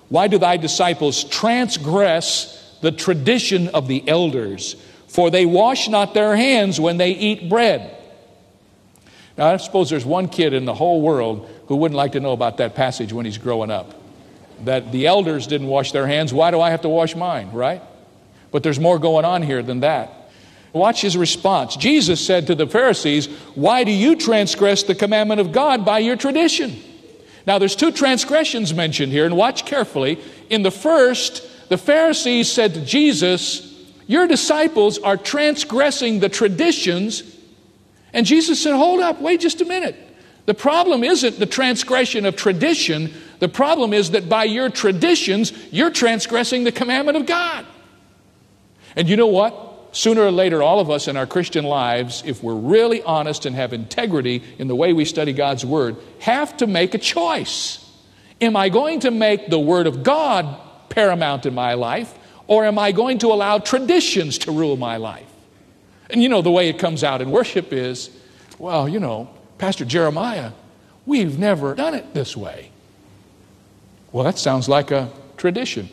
Why 0.09 0.27
do 0.27 0.39
thy 0.39 0.57
disciples 0.57 1.23
transgress 1.23 2.79
the 2.81 2.91
tradition 2.91 3.67
of 3.67 3.87
the 3.87 4.09
elders? 4.09 4.75
For 5.07 5.29
they 5.29 5.45
wash 5.45 5.87
not 5.87 6.15
their 6.15 6.35
hands 6.35 6.79
when 6.79 6.97
they 6.97 7.11
eat 7.11 7.47
bread. 7.47 7.95
Now, 9.37 9.54
I 9.54 9.57
suppose 9.57 9.92
there's 9.92 10.07
one 10.07 10.30
kid 10.30 10.54
in 10.54 10.65
the 10.65 10.73
whole 10.73 10.99
world 10.99 11.47
who 11.68 11.75
wouldn't 11.75 11.95
like 11.95 12.13
to 12.13 12.19
know 12.19 12.31
about 12.31 12.57
that 12.57 12.73
passage 12.73 13.13
when 13.13 13.25
he's 13.25 13.37
growing 13.37 13.69
up. 13.69 13.94
That 14.65 14.92
the 14.92 15.06
elders 15.06 15.45
didn't 15.45 15.68
wash 15.68 15.92
their 15.92 16.07
hands. 16.07 16.33
Why 16.33 16.49
do 16.49 16.59
I 16.59 16.71
have 16.71 16.81
to 16.81 16.89
wash 16.89 17.15
mine, 17.15 17.51
right? 17.51 17.83
But 18.49 18.63
there's 18.63 18.80
more 18.80 18.97
going 18.97 19.25
on 19.25 19.44
here 19.44 19.61
than 19.61 19.81
that. 19.81 20.15
Watch 20.73 21.02
his 21.02 21.18
response. 21.18 21.76
Jesus 21.76 22.23
said 22.23 22.47
to 22.47 22.56
the 22.56 22.68
Pharisees, 22.68 23.28
Why 23.56 23.83
do 23.83 23.92
you 23.92 24.16
transgress 24.16 24.83
the 24.83 24.95
commandment 24.95 25.42
of 25.42 25.52
God 25.52 25.83
by 25.83 25.99
your 25.99 26.16
tradition? 26.16 26.80
Now, 27.47 27.57
there's 27.57 27.76
two 27.76 27.92
transgressions 27.92 28.73
mentioned 28.73 29.11
here, 29.11 29.26
and 29.26 29.35
watch 29.35 29.66
carefully. 29.66 30.19
In 30.49 30.61
the 30.61 30.71
first, 30.71 31.69
the 31.69 31.78
Pharisees 31.78 32.52
said 32.52 32.76
to 32.76 32.85
Jesus, 32.85 33.83
Your 34.06 34.28
disciples 34.28 34.99
are 34.99 35.18
transgressing 35.18 36.19
the 36.19 36.30
traditions. 36.30 37.23
And 38.14 38.26
Jesus 38.26 38.61
said, 38.61 38.76
Hold 38.76 38.99
up, 38.99 39.19
wait 39.21 39.40
just 39.40 39.61
a 39.61 39.66
minute. 39.66 39.95
The 40.45 40.54
problem 40.54 41.04
isn't 41.04 41.40
the 41.40 41.45
transgression 41.45 42.26
of 42.26 42.35
tradition. 42.35 43.14
The 43.40 43.49
problem 43.49 43.94
is 43.94 44.11
that 44.11 44.30
by 44.30 44.44
your 44.44 44.69
traditions, 44.69 45.54
you're 45.71 45.92
transgressing 45.92 46.64
the 46.64 46.71
commandment 46.71 47.18
of 47.18 47.26
God. 47.26 47.66
And 48.95 49.07
you 49.07 49.16
know 49.16 49.28
what? 49.28 49.69
Sooner 49.91 50.21
or 50.21 50.31
later, 50.31 50.61
all 50.61 50.79
of 50.79 50.89
us 50.89 51.07
in 51.07 51.17
our 51.17 51.25
Christian 51.25 51.65
lives, 51.65 52.23
if 52.25 52.43
we're 52.43 52.53
really 52.53 53.01
honest 53.03 53.45
and 53.45 53.55
have 53.55 53.73
integrity 53.73 54.43
in 54.57 54.67
the 54.67 54.75
way 54.75 54.93
we 54.93 55.05
study 55.05 55.33
God's 55.33 55.65
Word, 55.65 55.95
have 56.19 56.55
to 56.57 56.67
make 56.67 56.93
a 56.93 56.97
choice. 56.97 57.85
Am 58.41 58.55
I 58.55 58.69
going 58.69 59.01
to 59.01 59.11
make 59.11 59.49
the 59.49 59.59
Word 59.59 59.87
of 59.87 60.03
God 60.03 60.59
paramount 60.89 61.45
in 61.45 61.53
my 61.53 61.73
life, 61.73 62.13
or 62.47 62.65
am 62.65 62.79
I 62.79 62.91
going 62.91 63.19
to 63.19 63.27
allow 63.27 63.59
traditions 63.59 64.37
to 64.39 64.51
rule 64.51 64.77
my 64.77 64.97
life? 64.97 65.27
And 66.09 66.23
you 66.23 66.29
know, 66.29 66.41
the 66.41 66.51
way 66.51 66.69
it 66.69 66.79
comes 66.79 67.03
out 67.03 67.21
in 67.21 67.29
worship 67.31 67.71
is, 67.71 68.09
well, 68.57 68.89
you 68.89 68.99
know, 68.99 69.29
Pastor 69.57 69.85
Jeremiah, 69.85 70.51
we've 71.05 71.37
never 71.37 71.75
done 71.75 71.93
it 71.93 72.13
this 72.13 72.35
way. 72.35 72.71
Well, 74.11 74.23
that 74.23 74.39
sounds 74.39 74.67
like 74.67 74.89
a 74.91 75.11
tradition. 75.37 75.89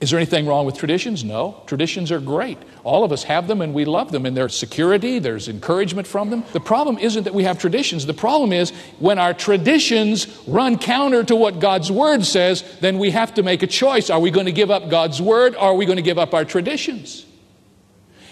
Is 0.00 0.08
there 0.10 0.18
anything 0.18 0.46
wrong 0.46 0.64
with 0.64 0.78
traditions? 0.78 1.24
No. 1.24 1.62
Traditions 1.66 2.10
are 2.10 2.20
great. 2.20 2.56
All 2.84 3.04
of 3.04 3.12
us 3.12 3.22
have 3.24 3.46
them 3.48 3.60
and 3.60 3.74
we 3.74 3.84
love 3.84 4.12
them, 4.12 4.24
and 4.24 4.34
there's 4.34 4.56
security, 4.56 5.18
there's 5.18 5.46
encouragement 5.46 6.06
from 6.06 6.30
them. 6.30 6.42
The 6.54 6.60
problem 6.60 6.96
isn't 6.96 7.24
that 7.24 7.34
we 7.34 7.44
have 7.44 7.58
traditions. 7.58 8.06
The 8.06 8.14
problem 8.14 8.50
is 8.50 8.70
when 8.98 9.18
our 9.18 9.34
traditions 9.34 10.26
run 10.46 10.78
counter 10.78 11.22
to 11.24 11.36
what 11.36 11.60
God's 11.60 11.92
Word 11.92 12.24
says, 12.24 12.64
then 12.80 12.98
we 12.98 13.10
have 13.10 13.34
to 13.34 13.42
make 13.42 13.62
a 13.62 13.66
choice. 13.66 14.08
Are 14.08 14.18
we 14.18 14.30
going 14.30 14.46
to 14.46 14.52
give 14.52 14.70
up 14.70 14.88
God's 14.88 15.20
Word 15.20 15.54
or 15.54 15.60
are 15.60 15.74
we 15.74 15.84
going 15.84 15.96
to 15.96 16.02
give 16.02 16.18
up 16.18 16.32
our 16.32 16.46
traditions? 16.46 17.26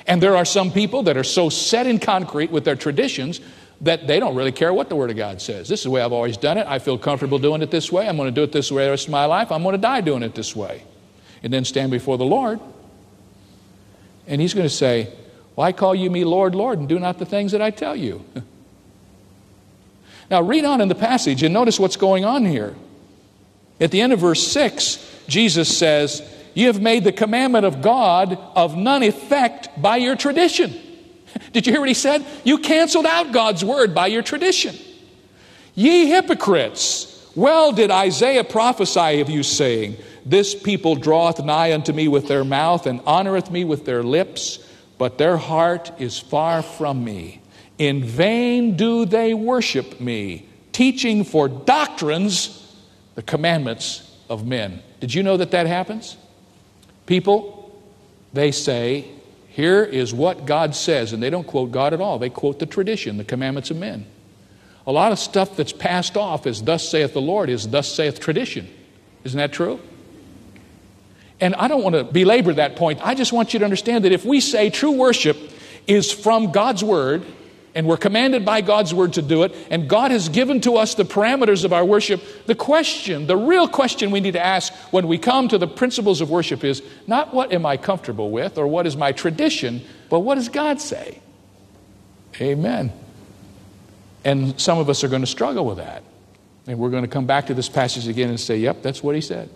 And 0.06 0.22
there 0.22 0.36
are 0.36 0.46
some 0.46 0.72
people 0.72 1.02
that 1.02 1.18
are 1.18 1.24
so 1.24 1.50
set 1.50 1.86
in 1.86 1.98
concrete 1.98 2.50
with 2.50 2.64
their 2.64 2.76
traditions 2.76 3.42
that 3.82 4.06
they 4.06 4.18
don't 4.18 4.34
really 4.34 4.52
care 4.52 4.72
what 4.72 4.88
the 4.88 4.96
Word 4.96 5.10
of 5.10 5.16
God 5.18 5.42
says. 5.42 5.68
This 5.68 5.80
is 5.80 5.84
the 5.84 5.90
way 5.90 6.00
I've 6.00 6.14
always 6.14 6.38
done 6.38 6.56
it. 6.56 6.66
I 6.66 6.78
feel 6.78 6.96
comfortable 6.96 7.38
doing 7.38 7.60
it 7.60 7.70
this 7.70 7.92
way. 7.92 8.08
I'm 8.08 8.16
going 8.16 8.26
to 8.26 8.34
do 8.34 8.42
it 8.42 8.52
this 8.52 8.72
way 8.72 8.86
the 8.86 8.90
rest 8.92 9.04
of 9.04 9.12
my 9.12 9.26
life. 9.26 9.52
I'm 9.52 9.62
going 9.62 9.74
to 9.74 9.78
die 9.78 10.00
doing 10.00 10.22
it 10.22 10.34
this 10.34 10.56
way. 10.56 10.82
And 11.42 11.52
then 11.52 11.64
stand 11.64 11.90
before 11.90 12.18
the 12.18 12.24
Lord. 12.24 12.60
And 14.26 14.40
He's 14.40 14.54
going 14.54 14.66
to 14.66 14.74
say, 14.74 15.12
Why 15.54 15.72
call 15.72 15.94
you 15.94 16.10
me 16.10 16.24
Lord, 16.24 16.54
Lord, 16.54 16.78
and 16.78 16.88
do 16.88 16.98
not 16.98 17.18
the 17.18 17.26
things 17.26 17.52
that 17.52 17.62
I 17.62 17.70
tell 17.70 17.96
you? 17.96 18.24
now, 20.30 20.42
read 20.42 20.64
on 20.64 20.80
in 20.80 20.88
the 20.88 20.94
passage 20.94 21.42
and 21.42 21.54
notice 21.54 21.78
what's 21.78 21.96
going 21.96 22.24
on 22.24 22.44
here. 22.44 22.74
At 23.80 23.90
the 23.90 24.00
end 24.00 24.12
of 24.12 24.18
verse 24.18 24.46
6, 24.48 25.24
Jesus 25.28 25.76
says, 25.76 26.22
You 26.54 26.66
have 26.66 26.80
made 26.80 27.04
the 27.04 27.12
commandment 27.12 27.64
of 27.64 27.80
God 27.80 28.38
of 28.56 28.76
none 28.76 29.02
effect 29.02 29.68
by 29.80 29.98
your 29.98 30.16
tradition. 30.16 30.74
Did 31.52 31.66
you 31.66 31.72
hear 31.72 31.80
what 31.80 31.88
he 31.88 31.94
said? 31.94 32.24
You 32.44 32.58
canceled 32.58 33.06
out 33.06 33.32
God's 33.32 33.64
word 33.64 33.94
by 33.94 34.08
your 34.08 34.22
tradition. 34.22 34.74
Ye 35.74 36.06
hypocrites, 36.06 37.30
well 37.36 37.70
did 37.70 37.90
Isaiah 37.90 38.42
prophesy 38.42 39.20
of 39.20 39.30
you, 39.30 39.44
saying, 39.44 39.96
This 40.28 40.54
people 40.54 40.94
draweth 40.94 41.42
nigh 41.42 41.72
unto 41.72 41.94
me 41.94 42.06
with 42.06 42.28
their 42.28 42.44
mouth, 42.44 42.86
and 42.86 43.00
honoreth 43.00 43.50
me 43.50 43.64
with 43.64 43.86
their 43.86 44.02
lips, 44.02 44.58
but 44.98 45.16
their 45.16 45.38
heart 45.38 45.90
is 45.98 46.18
far 46.18 46.60
from 46.60 47.02
me. 47.02 47.40
In 47.78 48.04
vain 48.04 48.76
do 48.76 49.06
they 49.06 49.32
worship 49.32 50.02
me, 50.02 50.46
teaching 50.72 51.24
for 51.24 51.48
doctrines 51.48 52.76
the 53.14 53.22
commandments 53.22 54.14
of 54.28 54.46
men. 54.46 54.82
Did 55.00 55.14
you 55.14 55.22
know 55.22 55.38
that 55.38 55.52
that 55.52 55.66
happens? 55.66 56.18
People, 57.06 57.74
they 58.34 58.50
say, 58.50 59.06
here 59.48 59.82
is 59.82 60.12
what 60.12 60.44
God 60.44 60.74
says, 60.74 61.14
and 61.14 61.22
they 61.22 61.30
don't 61.30 61.46
quote 61.46 61.72
God 61.72 61.94
at 61.94 62.02
all. 62.02 62.18
They 62.18 62.28
quote 62.28 62.58
the 62.58 62.66
tradition, 62.66 63.16
the 63.16 63.24
commandments 63.24 63.70
of 63.70 63.78
men. 63.78 64.04
A 64.86 64.92
lot 64.92 65.10
of 65.10 65.18
stuff 65.18 65.56
that's 65.56 65.72
passed 65.72 66.18
off 66.18 66.46
as 66.46 66.62
thus 66.62 66.86
saith 66.86 67.14
the 67.14 67.20
Lord 67.22 67.48
is 67.48 67.66
thus 67.68 67.90
saith 67.90 68.20
tradition. 68.20 68.68
Isn't 69.24 69.38
that 69.38 69.54
true? 69.54 69.80
And 71.40 71.54
I 71.54 71.68
don't 71.68 71.82
want 71.82 71.94
to 71.94 72.04
belabor 72.04 72.52
that 72.54 72.76
point. 72.76 73.00
I 73.02 73.14
just 73.14 73.32
want 73.32 73.52
you 73.52 73.60
to 73.60 73.64
understand 73.64 74.04
that 74.04 74.12
if 74.12 74.24
we 74.24 74.40
say 74.40 74.70
true 74.70 74.92
worship 74.92 75.36
is 75.86 76.10
from 76.10 76.52
God's 76.52 76.82
word, 76.82 77.24
and 77.74 77.86
we're 77.86 77.96
commanded 77.96 78.44
by 78.44 78.60
God's 78.60 78.92
word 78.92 79.12
to 79.12 79.22
do 79.22 79.44
it, 79.44 79.54
and 79.70 79.88
God 79.88 80.10
has 80.10 80.28
given 80.28 80.60
to 80.62 80.76
us 80.76 80.94
the 80.94 81.04
parameters 81.04 81.64
of 81.64 81.72
our 81.72 81.84
worship. 81.84 82.20
The 82.46 82.56
question, 82.56 83.28
the 83.28 83.36
real 83.36 83.68
question 83.68 84.10
we 84.10 84.18
need 84.18 84.32
to 84.32 84.44
ask 84.44 84.72
when 84.90 85.06
we 85.06 85.16
come 85.16 85.46
to 85.48 85.58
the 85.58 85.68
principles 85.68 86.20
of 86.20 86.28
worship 86.28 86.64
is 86.64 86.82
not 87.06 87.32
what 87.32 87.52
am 87.52 87.64
I 87.64 87.76
comfortable 87.76 88.30
with 88.30 88.58
or 88.58 88.66
what 88.66 88.86
is 88.86 88.96
my 88.96 89.12
tradition, 89.12 89.82
but 90.10 90.20
what 90.20 90.34
does 90.34 90.48
God 90.48 90.80
say? 90.80 91.20
Amen. 92.40 92.92
And 94.24 94.60
some 94.60 94.78
of 94.78 94.90
us 94.90 95.04
are 95.04 95.08
going 95.08 95.22
to 95.22 95.26
struggle 95.26 95.64
with 95.64 95.76
that. 95.76 96.02
And 96.66 96.78
we're 96.78 96.90
going 96.90 97.04
to 97.04 97.08
come 97.08 97.26
back 97.26 97.46
to 97.46 97.54
this 97.54 97.68
passage 97.68 98.08
again 98.08 98.28
and 98.28 98.40
say, 98.40 98.58
yep, 98.58 98.82
that's 98.82 99.02
what 99.02 99.14
he 99.14 99.20
said. 99.20 99.48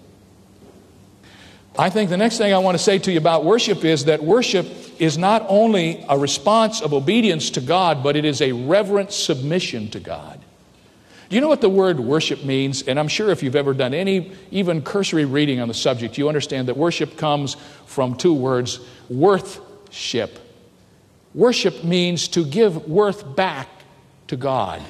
I 1.79 1.89
think 1.89 2.11
the 2.11 2.19
next 2.19 2.37
thing 2.37 2.53
I 2.53 2.59
want 2.59 2.77
to 2.77 2.83
say 2.83 2.99
to 2.99 3.13
you 3.13 3.19
about 3.19 3.45
worship 3.45 3.85
is 3.85 4.05
that 4.05 4.23
worship 4.23 4.67
is 5.01 5.17
not 5.17 5.47
only 5.49 6.05
a 6.09 6.19
response 6.19 6.83
of 6.83 6.93
obedience 6.93 7.51
to 7.51 7.61
God, 7.63 8.03
but 8.03 8.15
it 8.15 8.27
is 8.27 8.43
a 8.43 8.53
reverent 8.53 9.11
submission 9.11 9.89
to 9.91 10.01
God. 10.01 10.39
Do 11.31 11.37
you 11.37 11.41
know 11.41 11.49
what 11.49 11.63
the 11.63 11.71
word 11.71 11.99
worship 11.99 12.45
means? 12.45 12.83
And 12.83 12.99
I'm 13.01 13.09
sure 13.09 13.31
if 13.31 13.43
you've 13.43 13.57
ever 13.57 13.73
done 13.73 13.95
any, 13.95 14.33
even 14.51 14.83
cursory 14.83 15.25
reading 15.25 15.61
on 15.61 15.69
the 15.69 15.75
subject, 15.75 16.19
you 16.19 16.29
understand 16.29 16.69
that 16.69 16.77
worship 16.77 17.17
comes 17.17 17.57
from 17.87 18.17
two 18.17 18.35
words 18.35 18.81
worthship. 19.09 20.39
Worship 21.35 21.85
means 21.85 22.29
to 22.29 22.45
give 22.45 22.87
worth 22.87 23.35
back 23.35 23.69
to 24.27 24.37
God 24.37 24.83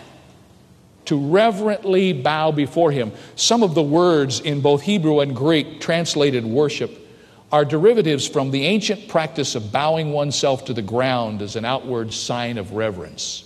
to 1.06 1.18
reverently 1.18 2.12
bow 2.12 2.52
before 2.52 2.92
Him. 2.92 3.12
Some 3.36 3.62
of 3.62 3.74
the 3.74 3.82
words 3.82 4.40
in 4.40 4.60
both 4.60 4.82
Hebrew 4.82 5.20
and 5.20 5.34
Greek 5.34 5.80
translated 5.80 6.44
worship 6.44 6.98
are 7.50 7.64
derivatives 7.64 8.26
from 8.26 8.50
the 8.50 8.64
ancient 8.64 9.08
practice 9.08 9.54
of 9.54 9.70
bowing 9.70 10.12
oneself 10.12 10.64
to 10.64 10.72
the 10.72 10.82
ground 10.82 11.42
as 11.42 11.54
an 11.54 11.64
outward 11.64 12.14
sign 12.14 12.56
of 12.56 12.72
reverence. 12.72 13.44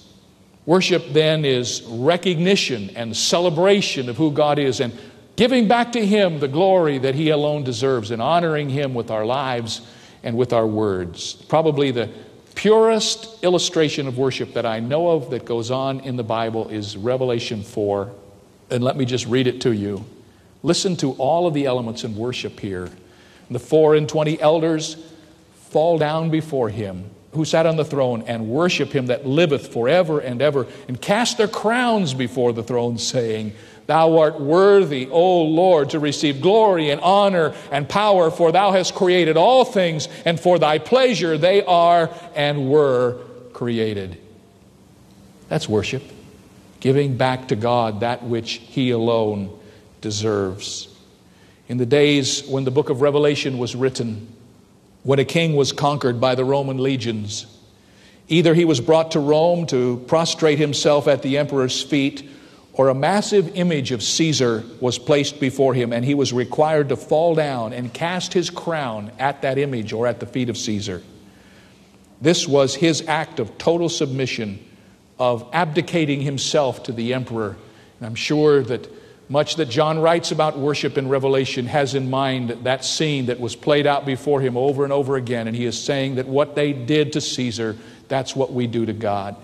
Worship 0.64 1.12
then 1.12 1.44
is 1.44 1.82
recognition 1.82 2.90
and 2.96 3.16
celebration 3.16 4.08
of 4.08 4.16
who 4.16 4.30
God 4.30 4.58
is 4.58 4.80
and 4.80 4.92
giving 5.36 5.68
back 5.68 5.92
to 5.92 6.04
Him 6.04 6.38
the 6.38 6.48
glory 6.48 6.98
that 6.98 7.14
He 7.14 7.30
alone 7.30 7.64
deserves 7.64 8.10
and 8.10 8.22
honoring 8.22 8.68
Him 8.68 8.94
with 8.94 9.10
our 9.10 9.24
lives 9.24 9.80
and 10.22 10.36
with 10.36 10.52
our 10.52 10.66
words. 10.66 11.34
Probably 11.34 11.90
the 11.90 12.10
purest 12.56 13.44
illustration 13.44 14.08
of 14.08 14.18
worship 14.18 14.54
that 14.54 14.66
I 14.66 14.80
know 14.80 15.10
of 15.10 15.30
that 15.30 15.44
goes 15.44 15.70
on 15.70 16.00
in 16.00 16.16
the 16.16 16.24
Bible 16.24 16.68
is 16.68 16.96
Revelation 16.96 17.62
4. 17.62 18.12
And 18.70 18.82
let 18.82 18.96
me 18.96 19.04
just 19.04 19.26
read 19.26 19.46
it 19.46 19.60
to 19.60 19.72
you. 19.72 20.04
Listen 20.64 20.96
to 20.96 21.12
all 21.12 21.46
of 21.46 21.54
the 21.54 21.66
elements 21.66 22.02
in 22.02 22.16
worship 22.16 22.58
here. 22.58 22.90
The 23.48 23.60
four 23.60 23.94
and 23.94 24.08
twenty 24.08 24.40
elders 24.40 24.96
fall 25.70 25.98
down 25.98 26.30
before 26.30 26.68
him 26.68 27.08
who 27.36 27.44
sat 27.44 27.66
on 27.66 27.76
the 27.76 27.84
throne 27.84 28.22
and 28.22 28.48
worship 28.48 28.92
him 28.92 29.06
that 29.06 29.26
liveth 29.26 29.72
forever 29.72 30.18
and 30.18 30.40
ever, 30.42 30.66
and 30.88 31.00
cast 31.00 31.38
their 31.38 31.46
crowns 31.46 32.14
before 32.14 32.52
the 32.52 32.62
throne, 32.62 32.98
saying, 32.98 33.52
Thou 33.86 34.18
art 34.18 34.40
worthy, 34.40 35.08
O 35.10 35.42
Lord, 35.42 35.90
to 35.90 36.00
receive 36.00 36.40
glory 36.40 36.90
and 36.90 37.00
honor 37.00 37.54
and 37.70 37.88
power, 37.88 38.30
for 38.30 38.50
thou 38.50 38.72
hast 38.72 38.94
created 38.94 39.36
all 39.36 39.64
things, 39.64 40.08
and 40.24 40.38
for 40.38 40.58
thy 40.58 40.78
pleasure 40.78 41.38
they 41.38 41.64
are 41.64 42.10
and 42.34 42.68
were 42.68 43.20
created. 43.52 44.18
That's 45.48 45.68
worship, 45.68 46.02
giving 46.80 47.16
back 47.16 47.48
to 47.48 47.56
God 47.56 48.00
that 48.00 48.24
which 48.24 48.54
he 48.54 48.90
alone 48.90 49.56
deserves. 50.00 50.88
In 51.68 51.78
the 51.78 51.86
days 51.86 52.44
when 52.46 52.64
the 52.64 52.70
book 52.72 52.90
of 52.90 53.00
Revelation 53.00 53.58
was 53.58 53.76
written, 53.76 54.32
when 55.04 55.20
a 55.20 55.24
king 55.24 55.54
was 55.54 55.72
conquered 55.72 56.20
by 56.20 56.34
the 56.34 56.44
Roman 56.44 56.78
legions, 56.78 57.46
either 58.26 58.54
he 58.54 58.64
was 58.64 58.80
brought 58.80 59.12
to 59.12 59.20
Rome 59.20 59.66
to 59.66 60.04
prostrate 60.08 60.58
himself 60.58 61.06
at 61.06 61.22
the 61.22 61.38
emperor's 61.38 61.80
feet 61.80 62.28
or 62.76 62.88
a 62.90 62.94
massive 62.94 63.56
image 63.56 63.90
of 63.90 64.02
Caesar 64.02 64.62
was 64.80 64.98
placed 64.98 65.40
before 65.40 65.72
him, 65.72 65.94
and 65.94 66.04
he 66.04 66.14
was 66.14 66.32
required 66.32 66.90
to 66.90 66.96
fall 66.96 67.34
down 67.34 67.72
and 67.72 67.92
cast 67.92 68.34
his 68.34 68.50
crown 68.50 69.10
at 69.18 69.42
that 69.42 69.56
image 69.56 69.94
or 69.94 70.06
at 70.06 70.20
the 70.20 70.26
feet 70.26 70.50
of 70.50 70.58
Caesar. 70.58 71.02
This 72.20 72.46
was 72.46 72.74
his 72.74 73.02
act 73.08 73.40
of 73.40 73.56
total 73.56 73.88
submission, 73.88 74.62
of 75.18 75.48
abdicating 75.54 76.20
himself 76.20 76.82
to 76.84 76.92
the 76.92 77.14
emperor. 77.14 77.56
And 77.98 78.06
I'm 78.06 78.14
sure 78.14 78.62
that 78.64 78.90
much 79.30 79.56
that 79.56 79.70
John 79.70 79.98
writes 79.98 80.30
about 80.30 80.58
worship 80.58 80.98
in 80.98 81.08
Revelation 81.08 81.66
has 81.66 81.94
in 81.94 82.10
mind 82.10 82.50
that 82.64 82.84
scene 82.84 83.26
that 83.26 83.40
was 83.40 83.56
played 83.56 83.86
out 83.86 84.04
before 84.04 84.42
him 84.42 84.56
over 84.58 84.84
and 84.84 84.92
over 84.92 85.16
again. 85.16 85.48
And 85.48 85.56
he 85.56 85.64
is 85.64 85.82
saying 85.82 86.16
that 86.16 86.26
what 86.26 86.54
they 86.54 86.74
did 86.74 87.14
to 87.14 87.22
Caesar, 87.22 87.76
that's 88.08 88.36
what 88.36 88.52
we 88.52 88.66
do 88.66 88.84
to 88.84 88.92
God 88.92 89.36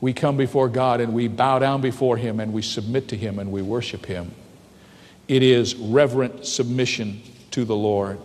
we 0.00 0.12
come 0.12 0.36
before 0.36 0.68
God 0.68 1.00
and 1.00 1.12
we 1.12 1.28
bow 1.28 1.58
down 1.58 1.80
before 1.80 2.16
Him 2.16 2.40
and 2.40 2.52
we 2.52 2.62
submit 2.62 3.08
to 3.08 3.16
Him 3.16 3.38
and 3.38 3.50
we 3.50 3.62
worship 3.62 4.06
Him. 4.06 4.32
It 5.26 5.42
is 5.42 5.74
reverent 5.74 6.46
submission 6.46 7.22
to 7.50 7.64
the 7.64 7.76
Lord. 7.76 8.18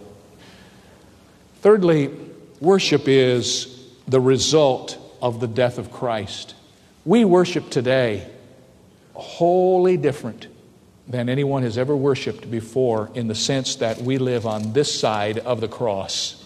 Thirdly, 1.61 2.11
worship 2.59 3.07
is 3.07 3.87
the 4.07 4.21
result 4.21 4.97
of 5.21 5.39
the 5.39 5.47
death 5.47 5.77
of 5.77 5.91
Christ. 5.91 6.55
We 7.05 7.25
worship 7.25 7.69
today 7.69 8.27
wholly 9.13 9.97
different 9.97 10.47
than 11.07 11.29
anyone 11.29 11.63
has 11.63 11.77
ever 11.77 11.95
worshiped 11.95 12.49
before 12.49 13.09
in 13.13 13.27
the 13.27 13.35
sense 13.35 13.75
that 13.77 13.97
we 13.99 14.17
live 14.17 14.45
on 14.45 14.73
this 14.73 14.97
side 14.97 15.39
of 15.39 15.61
the 15.61 15.67
cross. 15.67 16.42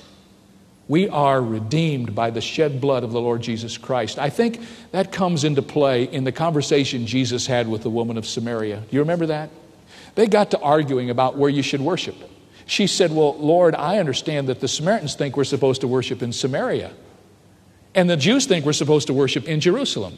We 0.87 1.09
are 1.09 1.41
redeemed 1.41 2.15
by 2.15 2.29
the 2.29 2.39
shed 2.39 2.79
blood 2.79 3.03
of 3.03 3.11
the 3.11 3.19
Lord 3.19 3.41
Jesus 3.41 3.77
Christ. 3.77 4.17
I 4.17 4.29
think 4.29 4.61
that 4.91 5.11
comes 5.11 5.43
into 5.43 5.61
play 5.61 6.03
in 6.03 6.23
the 6.23 6.31
conversation 6.31 7.05
Jesus 7.05 7.45
had 7.45 7.67
with 7.67 7.83
the 7.83 7.89
woman 7.89 8.17
of 8.17 8.25
Samaria. 8.25 8.77
Do 8.89 8.95
you 8.95 9.01
remember 9.01 9.25
that? 9.25 9.49
They 10.15 10.27
got 10.27 10.51
to 10.51 10.59
arguing 10.59 11.09
about 11.09 11.37
where 11.37 11.49
you 11.49 11.61
should 11.61 11.81
worship. 11.81 12.15
She 12.65 12.87
said, 12.87 13.11
Well, 13.11 13.37
Lord, 13.37 13.75
I 13.75 13.97
understand 13.97 14.47
that 14.47 14.61
the 14.61 14.67
Samaritans 14.67 15.15
think 15.15 15.35
we're 15.35 15.43
supposed 15.43 15.81
to 15.81 15.87
worship 15.87 16.21
in 16.21 16.31
Samaria, 16.31 16.93
and 17.93 18.09
the 18.09 18.17
Jews 18.17 18.45
think 18.45 18.65
we're 18.65 18.73
supposed 18.73 19.07
to 19.07 19.13
worship 19.13 19.45
in 19.45 19.59
Jerusalem. 19.59 20.17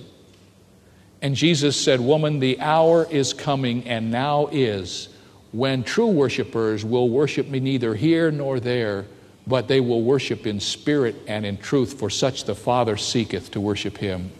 And 1.22 1.36
Jesus 1.36 1.76
said, 1.76 2.00
Woman, 2.00 2.40
the 2.40 2.60
hour 2.60 3.08
is 3.10 3.34
coming, 3.34 3.88
and 3.88 4.12
now 4.12 4.48
is, 4.52 5.10
when 5.52 5.84
true 5.84 6.08
worshipers 6.08 6.86
will 6.86 7.10
worship 7.10 7.48
me 7.48 7.60
neither 7.60 7.96
here 7.96 8.32
nor 8.32 8.60
there 8.60 9.06
but 9.50 9.68
they 9.68 9.80
will 9.80 10.04
worship 10.04 10.46
in 10.46 10.60
spirit 10.60 11.16
and 11.28 11.46
in 11.46 11.58
truth, 11.58 12.00
for 12.00 12.10
such 12.10 12.44
the 12.44 12.54
Father 12.54 12.96
seeketh 12.96 13.50
to 13.52 13.60
worship 13.60 13.98
him. 13.98 14.32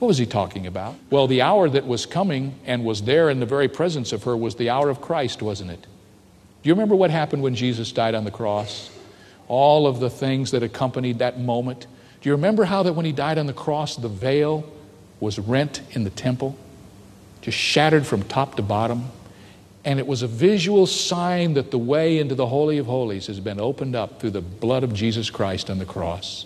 What 0.00 0.08
was 0.08 0.18
he 0.18 0.26
talking 0.26 0.66
about? 0.66 0.96
Well, 1.10 1.28
the 1.28 1.42
hour 1.42 1.68
that 1.68 1.86
was 1.86 2.06
coming 2.06 2.58
and 2.66 2.84
was 2.84 3.02
there 3.02 3.30
in 3.30 3.38
the 3.38 3.46
very 3.46 3.68
presence 3.68 4.12
of 4.12 4.24
her 4.24 4.36
was 4.36 4.56
the 4.56 4.68
hour 4.68 4.90
of 4.90 5.00
Christ, 5.00 5.42
wasn't 5.42 5.70
it? 5.70 5.80
Do 5.80 6.68
you 6.68 6.74
remember 6.74 6.96
what 6.96 7.10
happened 7.10 7.42
when 7.42 7.54
Jesus 7.54 7.92
died 7.92 8.16
on 8.16 8.24
the 8.24 8.32
cross? 8.32 8.90
All 9.46 9.86
of 9.86 10.00
the 10.00 10.10
things 10.10 10.50
that 10.50 10.64
accompanied 10.64 11.20
that 11.20 11.38
moment. 11.38 11.86
Do 12.20 12.28
you 12.28 12.34
remember 12.34 12.64
how 12.64 12.82
that 12.82 12.94
when 12.94 13.06
he 13.06 13.12
died 13.12 13.38
on 13.38 13.46
the 13.46 13.52
cross, 13.52 13.94
the 13.94 14.08
veil 14.08 14.68
was 15.20 15.38
rent 15.38 15.82
in 15.92 16.02
the 16.02 16.10
temple, 16.10 16.58
just 17.42 17.56
shattered 17.56 18.06
from 18.06 18.24
top 18.24 18.56
to 18.56 18.62
bottom? 18.62 19.10
And 19.88 19.98
it 19.98 20.06
was 20.06 20.20
a 20.20 20.26
visual 20.26 20.84
sign 20.84 21.54
that 21.54 21.70
the 21.70 21.78
way 21.78 22.18
into 22.18 22.34
the 22.34 22.46
Holy 22.46 22.76
of 22.76 22.84
Holies 22.84 23.26
has 23.28 23.40
been 23.40 23.58
opened 23.58 23.96
up 23.96 24.20
through 24.20 24.32
the 24.32 24.42
blood 24.42 24.84
of 24.84 24.92
Jesus 24.92 25.30
Christ 25.30 25.70
on 25.70 25.78
the 25.78 25.86
cross. 25.86 26.44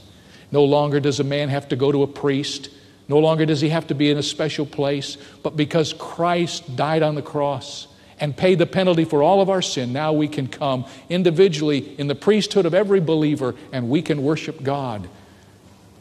No 0.53 0.63
longer 0.63 1.01
does 1.01 1.19
a 1.19 1.25
man 1.25 1.49
have 1.49 1.67
to 1.71 1.75
go 1.75 1.91
to 1.91 2.05
a 2.05 2.07
priest. 2.07 2.71
No 3.09 3.19
longer 3.19 3.45
does 3.45 3.61
he 3.61 3.71
have 3.71 3.89
to 3.89 3.97
be 3.97 4.13
in 4.13 4.17
a 4.17 4.23
special 4.23 4.65
place. 4.65 5.19
But 5.43 5.57
because 5.57 5.93
Christ 5.93 6.77
died 6.77 7.03
on 7.03 7.17
the 7.17 7.21
cross 7.21 7.89
and 8.21 8.37
paid 8.37 8.61
the 8.61 8.67
penalty 8.67 9.05
for 9.05 9.25
all 9.25 9.41
of 9.41 9.51
our 9.51 9.61
sin, 9.61 9.93
now 9.93 10.13
we 10.13 10.29
can 10.29 10.47
come 10.47 10.87
individually 11.09 11.99
in 11.99 12.07
the 12.07 12.15
priesthood 12.15 12.65
of 12.65 12.75
every 12.75 13.01
believer 13.01 13.57
and 13.73 13.91
we 13.91 14.03
can 14.03 14.23
worship 14.23 14.63
God 14.63 15.09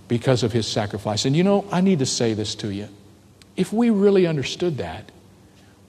because 0.08 0.44
of 0.44 0.52
his 0.52 0.68
sacrifice. 0.68 1.26
And 1.26 1.36
you 1.36 1.44
know, 1.44 1.66
I 1.72 1.82
need 1.82 1.98
to 1.98 2.06
say 2.06 2.36
this 2.36 2.54
to 2.54 2.72
you. 2.72 2.88
If 3.58 3.74
we 3.74 3.90
really 3.90 4.28
understood 4.28 4.78
that, 4.78 5.11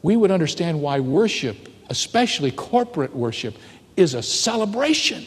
we 0.02 0.16
would 0.16 0.30
understand 0.30 0.80
why 0.80 1.00
worship, 1.00 1.68
especially 1.88 2.50
corporate 2.50 3.14
worship, 3.14 3.56
is 3.96 4.14
a 4.14 4.22
celebration. 4.22 5.24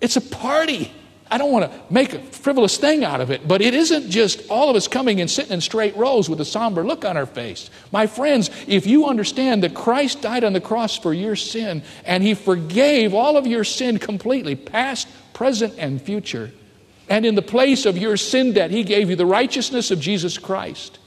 It's 0.00 0.16
a 0.16 0.20
party. 0.20 0.90
I 1.30 1.38
don't 1.38 1.52
want 1.52 1.70
to 1.70 1.80
make 1.92 2.12
a 2.12 2.20
frivolous 2.20 2.76
thing 2.76 3.04
out 3.04 3.20
of 3.20 3.30
it, 3.30 3.46
but 3.46 3.62
it 3.62 3.74
isn't 3.74 4.10
just 4.10 4.48
all 4.50 4.70
of 4.70 4.76
us 4.76 4.88
coming 4.88 5.20
and 5.20 5.30
sitting 5.30 5.52
in 5.52 5.60
straight 5.60 5.96
rows 5.96 6.28
with 6.28 6.40
a 6.40 6.44
somber 6.44 6.84
look 6.84 7.04
on 7.04 7.16
our 7.16 7.26
face. 7.26 7.70
My 7.92 8.06
friends, 8.06 8.50
if 8.66 8.86
you 8.86 9.06
understand 9.06 9.62
that 9.62 9.74
Christ 9.74 10.20
died 10.20 10.44
on 10.44 10.52
the 10.52 10.60
cross 10.60 10.98
for 10.98 11.12
your 11.12 11.36
sin 11.36 11.82
and 12.04 12.22
he 12.22 12.34
forgave 12.34 13.14
all 13.14 13.36
of 13.36 13.46
your 13.46 13.64
sin 13.64 13.98
completely, 13.98 14.54
past, 14.54 15.08
present, 15.32 15.74
and 15.78 16.00
future, 16.00 16.52
and 17.08 17.26
in 17.26 17.34
the 17.34 17.42
place 17.42 17.86
of 17.86 17.98
your 17.98 18.16
sin 18.16 18.52
debt, 18.52 18.70
He 18.70 18.82
gave 18.82 19.10
you 19.10 19.16
the 19.16 19.26
righteousness 19.26 19.90
of 19.90 20.00
Jesus 20.00 20.38
Christ 20.38 20.98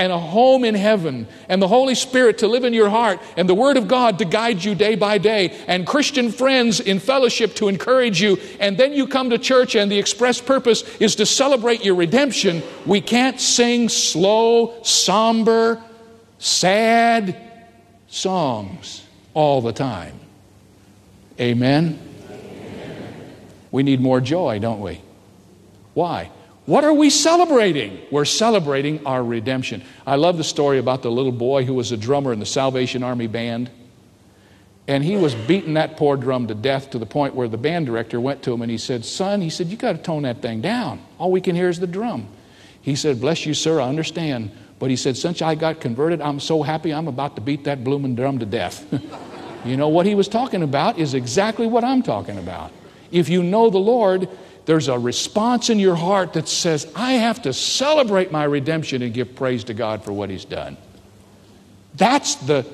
and 0.00 0.12
a 0.12 0.18
home 0.18 0.64
in 0.64 0.74
heaven 0.74 1.26
and 1.46 1.60
the 1.60 1.68
Holy 1.68 1.94
Spirit 1.94 2.38
to 2.38 2.48
live 2.48 2.64
in 2.64 2.72
your 2.72 2.88
heart 2.88 3.20
and 3.36 3.46
the 3.46 3.54
Word 3.54 3.76
of 3.76 3.86
God 3.86 4.18
to 4.20 4.24
guide 4.24 4.64
you 4.64 4.74
day 4.74 4.94
by 4.94 5.18
day 5.18 5.54
and 5.66 5.86
Christian 5.86 6.32
friends 6.32 6.80
in 6.80 6.98
fellowship 6.98 7.54
to 7.56 7.68
encourage 7.68 8.18
you. 8.18 8.38
And 8.60 8.78
then 8.78 8.94
you 8.94 9.06
come 9.06 9.28
to 9.28 9.36
church 9.36 9.74
and 9.74 9.92
the 9.92 9.98
express 9.98 10.40
purpose 10.40 10.84
is 11.00 11.16
to 11.16 11.26
celebrate 11.26 11.84
your 11.84 11.96
redemption. 11.96 12.62
We 12.86 13.02
can't 13.02 13.38
sing 13.38 13.90
slow, 13.90 14.82
somber, 14.84 15.82
sad 16.38 17.36
songs 18.08 19.04
all 19.34 19.60
the 19.60 19.74
time. 19.74 20.18
Amen? 21.38 22.00
Amen. 22.30 23.34
We 23.70 23.82
need 23.82 24.00
more 24.00 24.22
joy, 24.22 24.60
don't 24.60 24.80
we? 24.80 25.02
Why? 25.92 26.30
What 26.70 26.84
are 26.84 26.94
we 26.94 27.10
celebrating? 27.10 28.00
We're 28.12 28.24
celebrating 28.24 29.04
our 29.04 29.24
redemption. 29.24 29.82
I 30.06 30.14
love 30.14 30.36
the 30.36 30.44
story 30.44 30.78
about 30.78 31.02
the 31.02 31.10
little 31.10 31.32
boy 31.32 31.64
who 31.64 31.74
was 31.74 31.90
a 31.90 31.96
drummer 31.96 32.32
in 32.32 32.38
the 32.38 32.46
Salvation 32.46 33.02
Army 33.02 33.26
band. 33.26 33.72
And 34.86 35.02
he 35.02 35.16
was 35.16 35.34
beating 35.34 35.74
that 35.74 35.96
poor 35.96 36.16
drum 36.16 36.46
to 36.46 36.54
death 36.54 36.90
to 36.90 37.00
the 37.00 37.06
point 37.06 37.34
where 37.34 37.48
the 37.48 37.58
band 37.58 37.86
director 37.86 38.20
went 38.20 38.44
to 38.44 38.52
him 38.52 38.62
and 38.62 38.70
he 38.70 38.78
said, 38.78 39.04
Son, 39.04 39.40
he 39.40 39.50
said, 39.50 39.66
you 39.66 39.76
got 39.76 39.96
to 39.96 39.98
tone 39.98 40.22
that 40.22 40.42
thing 40.42 40.60
down. 40.60 41.04
All 41.18 41.32
we 41.32 41.40
can 41.40 41.56
hear 41.56 41.68
is 41.68 41.80
the 41.80 41.88
drum. 41.88 42.28
He 42.80 42.94
said, 42.94 43.20
Bless 43.20 43.44
you, 43.44 43.52
sir, 43.52 43.80
I 43.80 43.88
understand. 43.88 44.52
But 44.78 44.90
he 44.90 44.96
said, 44.96 45.16
Since 45.16 45.42
I 45.42 45.56
got 45.56 45.80
converted, 45.80 46.20
I'm 46.20 46.38
so 46.38 46.62
happy 46.62 46.94
I'm 46.94 47.08
about 47.08 47.34
to 47.34 47.40
beat 47.40 47.64
that 47.64 47.82
blooming 47.82 48.14
drum 48.14 48.38
to 48.38 48.46
death. 48.46 48.86
you 49.64 49.76
know, 49.76 49.88
what 49.88 50.06
he 50.06 50.14
was 50.14 50.28
talking 50.28 50.62
about 50.62 51.00
is 51.00 51.14
exactly 51.14 51.66
what 51.66 51.82
I'm 51.82 52.04
talking 52.04 52.38
about. 52.38 52.70
If 53.10 53.28
you 53.28 53.42
know 53.42 53.70
the 53.70 53.78
Lord, 53.78 54.28
there's 54.66 54.88
a 54.88 54.98
response 54.98 55.70
in 55.70 55.78
your 55.78 55.96
heart 55.96 56.34
that 56.34 56.48
says, 56.48 56.90
I 56.94 57.14
have 57.14 57.42
to 57.42 57.52
celebrate 57.52 58.30
my 58.30 58.44
redemption 58.44 59.02
and 59.02 59.12
give 59.12 59.34
praise 59.34 59.64
to 59.64 59.74
God 59.74 60.04
for 60.04 60.12
what 60.12 60.30
He's 60.30 60.44
done. 60.44 60.76
That's 61.94 62.36
the 62.36 62.66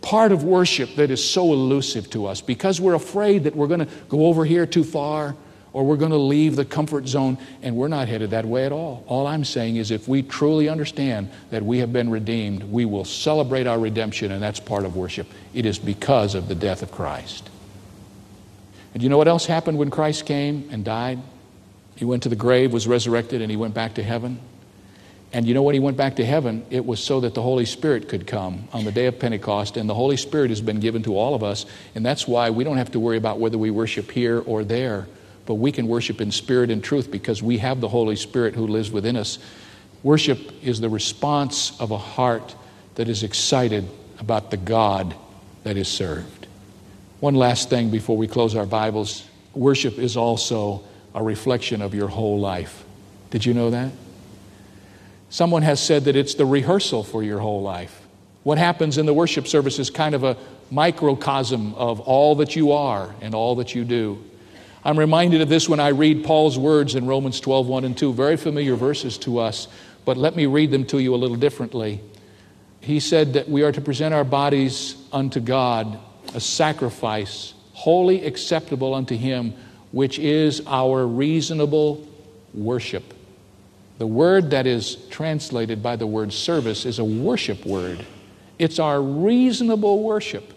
part 0.00 0.32
of 0.32 0.44
worship 0.44 0.96
that 0.96 1.10
is 1.10 1.22
so 1.22 1.52
elusive 1.52 2.10
to 2.10 2.26
us 2.26 2.40
because 2.40 2.80
we're 2.80 2.94
afraid 2.94 3.44
that 3.44 3.54
we're 3.54 3.68
going 3.68 3.80
to 3.80 3.88
go 4.08 4.26
over 4.26 4.44
here 4.44 4.66
too 4.66 4.84
far 4.84 5.36
or 5.72 5.84
we're 5.84 5.96
going 5.96 6.10
to 6.10 6.18
leave 6.18 6.56
the 6.56 6.64
comfort 6.64 7.08
zone, 7.08 7.38
and 7.62 7.74
we're 7.74 7.88
not 7.88 8.08
headed 8.08 8.30
that 8.30 8.44
way 8.44 8.66
at 8.66 8.72
all. 8.72 9.04
All 9.06 9.26
I'm 9.26 9.44
saying 9.44 9.76
is 9.76 9.90
if 9.90 10.06
we 10.06 10.22
truly 10.22 10.68
understand 10.68 11.30
that 11.50 11.62
we 11.62 11.78
have 11.78 11.92
been 11.92 12.10
redeemed, 12.10 12.64
we 12.64 12.84
will 12.84 13.04
celebrate 13.04 13.66
our 13.66 13.78
redemption, 13.78 14.32
and 14.32 14.42
that's 14.42 14.60
part 14.60 14.84
of 14.84 14.96
worship. 14.96 15.26
It 15.54 15.64
is 15.64 15.78
because 15.78 16.34
of 16.34 16.48
the 16.48 16.54
death 16.54 16.82
of 16.82 16.90
Christ. 16.92 17.48
And 18.94 19.02
you 19.02 19.08
know 19.08 19.18
what 19.18 19.28
else 19.28 19.46
happened 19.46 19.78
when 19.78 19.90
Christ 19.90 20.26
came 20.26 20.68
and 20.70 20.84
died? 20.84 21.18
He 21.96 22.04
went 22.04 22.24
to 22.24 22.28
the 22.28 22.36
grave, 22.36 22.72
was 22.72 22.86
resurrected, 22.86 23.40
and 23.42 23.50
he 23.50 23.56
went 23.56 23.74
back 23.74 23.94
to 23.94 24.02
heaven. 24.02 24.40
And 25.32 25.46
you 25.46 25.54
know 25.54 25.62
when 25.62 25.74
he 25.74 25.80
went 25.80 25.96
back 25.96 26.16
to 26.16 26.26
heaven? 26.26 26.64
It 26.68 26.84
was 26.84 27.02
so 27.02 27.20
that 27.20 27.34
the 27.34 27.40
Holy 27.40 27.64
Spirit 27.64 28.08
could 28.08 28.26
come 28.26 28.68
on 28.72 28.84
the 28.84 28.92
day 28.92 29.06
of 29.06 29.18
Pentecost. 29.18 29.78
And 29.78 29.88
the 29.88 29.94
Holy 29.94 30.18
Spirit 30.18 30.50
has 30.50 30.60
been 30.60 30.78
given 30.78 31.02
to 31.04 31.16
all 31.16 31.34
of 31.34 31.42
us. 31.42 31.64
And 31.94 32.04
that's 32.04 32.28
why 32.28 32.50
we 32.50 32.64
don't 32.64 32.76
have 32.76 32.92
to 32.92 33.00
worry 33.00 33.16
about 33.16 33.38
whether 33.38 33.56
we 33.56 33.70
worship 33.70 34.10
here 34.10 34.40
or 34.40 34.62
there. 34.62 35.06
But 35.46 35.54
we 35.54 35.72
can 35.72 35.88
worship 35.88 36.20
in 36.20 36.30
spirit 36.30 36.70
and 36.70 36.84
truth 36.84 37.10
because 37.10 37.42
we 37.42 37.58
have 37.58 37.80
the 37.80 37.88
Holy 37.88 38.16
Spirit 38.16 38.54
who 38.54 38.66
lives 38.66 38.90
within 38.90 39.16
us. 39.16 39.38
Worship 40.02 40.38
is 40.62 40.80
the 40.80 40.90
response 40.90 41.80
of 41.80 41.92
a 41.92 41.98
heart 41.98 42.54
that 42.96 43.08
is 43.08 43.22
excited 43.22 43.88
about 44.18 44.50
the 44.50 44.56
God 44.56 45.14
that 45.64 45.76
is 45.76 45.88
served. 45.88 46.41
One 47.22 47.36
last 47.36 47.70
thing 47.70 47.90
before 47.90 48.16
we 48.16 48.26
close 48.26 48.56
our 48.56 48.66
Bibles 48.66 49.24
worship 49.54 49.96
is 49.96 50.16
also 50.16 50.82
a 51.14 51.22
reflection 51.22 51.80
of 51.80 51.94
your 51.94 52.08
whole 52.08 52.40
life. 52.40 52.82
Did 53.30 53.46
you 53.46 53.54
know 53.54 53.70
that? 53.70 53.92
Someone 55.30 55.62
has 55.62 55.80
said 55.80 56.06
that 56.06 56.16
it's 56.16 56.34
the 56.34 56.44
rehearsal 56.44 57.04
for 57.04 57.22
your 57.22 57.38
whole 57.38 57.62
life. 57.62 58.08
What 58.42 58.58
happens 58.58 58.98
in 58.98 59.06
the 59.06 59.14
worship 59.14 59.46
service 59.46 59.78
is 59.78 59.88
kind 59.88 60.16
of 60.16 60.24
a 60.24 60.36
microcosm 60.72 61.76
of 61.76 62.00
all 62.00 62.34
that 62.34 62.56
you 62.56 62.72
are 62.72 63.14
and 63.20 63.36
all 63.36 63.54
that 63.54 63.72
you 63.72 63.84
do. 63.84 64.20
I'm 64.84 64.98
reminded 64.98 65.42
of 65.42 65.48
this 65.48 65.68
when 65.68 65.78
I 65.78 65.90
read 65.90 66.24
Paul's 66.24 66.58
words 66.58 66.96
in 66.96 67.06
Romans 67.06 67.38
12, 67.38 67.68
1 67.68 67.84
and 67.84 67.96
2, 67.96 68.14
very 68.14 68.36
familiar 68.36 68.74
verses 68.74 69.16
to 69.18 69.38
us, 69.38 69.68
but 70.04 70.16
let 70.16 70.34
me 70.34 70.46
read 70.46 70.72
them 70.72 70.84
to 70.86 70.98
you 70.98 71.14
a 71.14 71.22
little 71.22 71.36
differently. 71.36 72.00
He 72.80 72.98
said 72.98 73.34
that 73.34 73.48
we 73.48 73.62
are 73.62 73.70
to 73.70 73.80
present 73.80 74.12
our 74.12 74.24
bodies 74.24 74.96
unto 75.12 75.38
God 75.38 76.00
a 76.34 76.40
sacrifice, 76.40 77.54
holy 77.72 78.24
acceptable 78.24 78.94
unto 78.94 79.16
Him, 79.16 79.54
which 79.90 80.18
is 80.18 80.62
our 80.66 81.06
reasonable 81.06 82.06
worship. 82.54 83.14
The 83.98 84.06
word 84.06 84.50
that 84.50 84.66
is 84.66 84.96
translated 85.10 85.82
by 85.82 85.96
the 85.96 86.06
word 86.06 86.32
service 86.32 86.86
is 86.86 86.98
a 86.98 87.04
worship 87.04 87.64
word. 87.64 88.04
It's 88.58 88.78
our 88.78 89.00
reasonable 89.00 90.02
worship. 90.02 90.52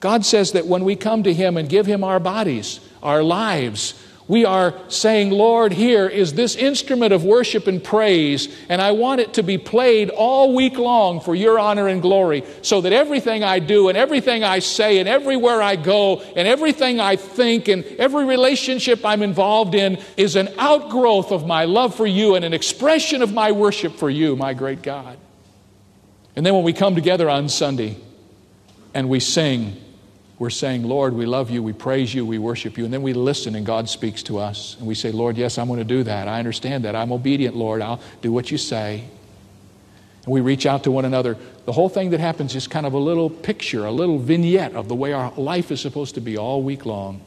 God 0.00 0.24
says 0.26 0.52
that 0.52 0.66
when 0.66 0.84
we 0.84 0.96
come 0.96 1.22
to 1.22 1.32
Him 1.32 1.56
and 1.56 1.68
give 1.68 1.86
Him 1.86 2.04
our 2.04 2.20
bodies, 2.20 2.80
our 3.02 3.22
lives, 3.22 3.94
we 4.26 4.46
are 4.46 4.74
saying, 4.88 5.30
Lord, 5.30 5.72
here 5.72 6.08
is 6.08 6.32
this 6.32 6.56
instrument 6.56 7.12
of 7.12 7.24
worship 7.24 7.66
and 7.66 7.84
praise, 7.84 8.48
and 8.70 8.80
I 8.80 8.92
want 8.92 9.20
it 9.20 9.34
to 9.34 9.42
be 9.42 9.58
played 9.58 10.08
all 10.08 10.54
week 10.54 10.78
long 10.78 11.20
for 11.20 11.34
your 11.34 11.58
honor 11.58 11.88
and 11.88 12.00
glory, 12.00 12.42
so 12.62 12.80
that 12.80 12.92
everything 12.94 13.44
I 13.44 13.58
do 13.58 13.90
and 13.90 13.98
everything 13.98 14.42
I 14.42 14.60
say 14.60 14.98
and 14.98 15.06
everywhere 15.06 15.60
I 15.60 15.76
go 15.76 16.22
and 16.36 16.48
everything 16.48 17.00
I 17.00 17.16
think 17.16 17.68
and 17.68 17.84
every 17.84 18.24
relationship 18.24 19.04
I'm 19.04 19.22
involved 19.22 19.74
in 19.74 19.98
is 20.16 20.36
an 20.36 20.48
outgrowth 20.58 21.30
of 21.30 21.46
my 21.46 21.66
love 21.66 21.94
for 21.94 22.06
you 22.06 22.34
and 22.34 22.46
an 22.46 22.54
expression 22.54 23.20
of 23.20 23.32
my 23.34 23.52
worship 23.52 23.96
for 23.96 24.08
you, 24.08 24.36
my 24.36 24.54
great 24.54 24.80
God. 24.80 25.18
And 26.34 26.46
then 26.46 26.54
when 26.54 26.64
we 26.64 26.72
come 26.72 26.94
together 26.94 27.28
on 27.28 27.50
Sunday 27.50 27.98
and 28.94 29.10
we 29.10 29.20
sing, 29.20 29.76
we're 30.44 30.50
saying, 30.50 30.82
Lord, 30.82 31.14
we 31.14 31.24
love 31.24 31.48
you, 31.48 31.62
we 31.62 31.72
praise 31.72 32.12
you, 32.12 32.26
we 32.26 32.36
worship 32.36 32.76
you. 32.76 32.84
And 32.84 32.92
then 32.92 33.00
we 33.00 33.14
listen 33.14 33.54
and 33.54 33.64
God 33.64 33.88
speaks 33.88 34.22
to 34.24 34.38
us. 34.38 34.76
And 34.78 34.86
we 34.86 34.94
say, 34.94 35.10
Lord, 35.10 35.38
yes, 35.38 35.56
I'm 35.56 35.68
going 35.68 35.78
to 35.78 35.84
do 35.86 36.02
that. 36.02 36.28
I 36.28 36.38
understand 36.38 36.84
that. 36.84 36.94
I'm 36.94 37.12
obedient, 37.12 37.56
Lord. 37.56 37.80
I'll 37.80 37.98
do 38.20 38.30
what 38.30 38.50
you 38.50 38.58
say. 38.58 39.04
And 40.26 40.34
we 40.34 40.42
reach 40.42 40.66
out 40.66 40.84
to 40.84 40.90
one 40.90 41.06
another. 41.06 41.38
The 41.64 41.72
whole 41.72 41.88
thing 41.88 42.10
that 42.10 42.20
happens 42.20 42.54
is 42.54 42.66
kind 42.66 42.84
of 42.84 42.92
a 42.92 42.98
little 42.98 43.30
picture, 43.30 43.86
a 43.86 43.90
little 43.90 44.18
vignette 44.18 44.74
of 44.74 44.86
the 44.86 44.94
way 44.94 45.14
our 45.14 45.32
life 45.38 45.70
is 45.70 45.80
supposed 45.80 46.14
to 46.16 46.20
be 46.20 46.36
all 46.36 46.62
week 46.62 46.84
long. 46.84 47.22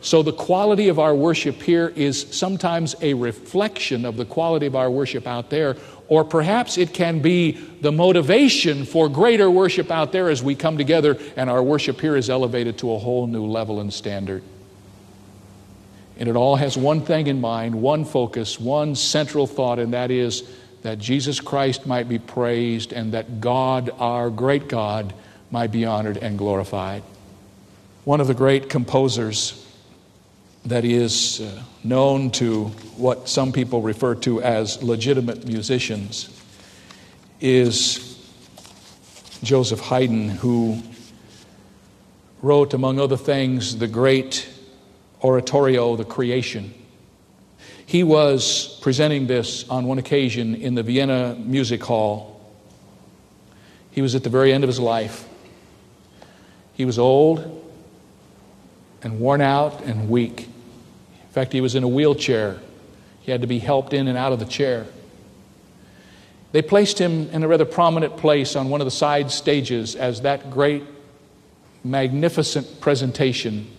So, 0.00 0.22
the 0.22 0.32
quality 0.32 0.88
of 0.88 1.00
our 1.00 1.14
worship 1.14 1.60
here 1.60 1.92
is 1.96 2.22
sometimes 2.30 2.94
a 3.02 3.14
reflection 3.14 4.04
of 4.04 4.16
the 4.16 4.24
quality 4.24 4.66
of 4.66 4.76
our 4.76 4.90
worship 4.90 5.26
out 5.26 5.50
there, 5.50 5.76
or 6.06 6.24
perhaps 6.24 6.78
it 6.78 6.94
can 6.94 7.20
be 7.20 7.52
the 7.80 7.90
motivation 7.90 8.84
for 8.84 9.08
greater 9.08 9.50
worship 9.50 9.90
out 9.90 10.12
there 10.12 10.30
as 10.30 10.42
we 10.42 10.54
come 10.54 10.78
together 10.78 11.18
and 11.36 11.50
our 11.50 11.62
worship 11.62 12.00
here 12.00 12.16
is 12.16 12.30
elevated 12.30 12.78
to 12.78 12.92
a 12.92 12.98
whole 12.98 13.26
new 13.26 13.44
level 13.44 13.80
and 13.80 13.92
standard. 13.92 14.42
And 16.16 16.28
it 16.28 16.36
all 16.36 16.56
has 16.56 16.76
one 16.76 17.02
thing 17.02 17.26
in 17.26 17.40
mind, 17.40 17.74
one 17.74 18.04
focus, 18.04 18.58
one 18.58 18.94
central 18.94 19.46
thought, 19.46 19.78
and 19.78 19.92
that 19.94 20.10
is 20.10 20.48
that 20.82 20.98
Jesus 20.98 21.40
Christ 21.40 21.86
might 21.86 22.08
be 22.08 22.18
praised 22.18 22.92
and 22.92 23.12
that 23.12 23.40
God, 23.40 23.90
our 23.98 24.30
great 24.30 24.68
God, 24.68 25.12
might 25.50 25.72
be 25.72 25.84
honored 25.84 26.16
and 26.16 26.38
glorified. 26.38 27.02
One 28.04 28.20
of 28.20 28.28
the 28.28 28.34
great 28.34 28.70
composers 28.70 29.64
that 30.68 30.84
is 30.84 31.40
uh, 31.40 31.62
known 31.82 32.30
to 32.30 32.66
what 32.96 33.28
some 33.28 33.52
people 33.52 33.80
refer 33.80 34.14
to 34.14 34.42
as 34.42 34.82
legitimate 34.82 35.46
musicians 35.46 36.28
is 37.40 38.18
Joseph 39.42 39.80
Haydn, 39.80 40.28
who 40.28 40.82
wrote, 42.42 42.74
among 42.74 43.00
other 43.00 43.16
things, 43.16 43.78
the 43.78 43.86
great 43.86 44.48
oratorio, 45.22 45.96
The 45.96 46.04
Creation. 46.04 46.74
He 47.86 48.04
was 48.04 48.78
presenting 48.82 49.26
this 49.26 49.68
on 49.70 49.86
one 49.86 49.98
occasion 49.98 50.54
in 50.54 50.74
the 50.74 50.82
Vienna 50.82 51.36
Music 51.38 51.82
Hall. 51.82 52.40
He 53.90 54.02
was 54.02 54.14
at 54.14 54.22
the 54.22 54.30
very 54.30 54.52
end 54.52 54.64
of 54.64 54.68
his 54.68 54.80
life. 54.80 55.26
He 56.74 56.84
was 56.84 56.98
old 56.98 57.64
and 59.02 59.20
worn 59.20 59.40
out 59.40 59.82
and 59.82 60.10
weak. 60.10 60.48
In 61.28 61.32
fact, 61.32 61.52
he 61.52 61.60
was 61.60 61.74
in 61.74 61.82
a 61.82 61.88
wheelchair. 61.88 62.58
He 63.20 63.30
had 63.30 63.42
to 63.42 63.46
be 63.46 63.58
helped 63.58 63.92
in 63.92 64.08
and 64.08 64.16
out 64.16 64.32
of 64.32 64.38
the 64.38 64.46
chair. 64.46 64.86
They 66.52 66.62
placed 66.62 66.98
him 66.98 67.28
in 67.30 67.42
a 67.42 67.48
rather 67.48 67.66
prominent 67.66 68.16
place 68.16 68.56
on 68.56 68.70
one 68.70 68.80
of 68.80 68.86
the 68.86 68.90
side 68.90 69.30
stages 69.30 69.94
as 69.94 70.22
that 70.22 70.50
great, 70.50 70.82
magnificent 71.84 72.80
presentation 72.80 73.70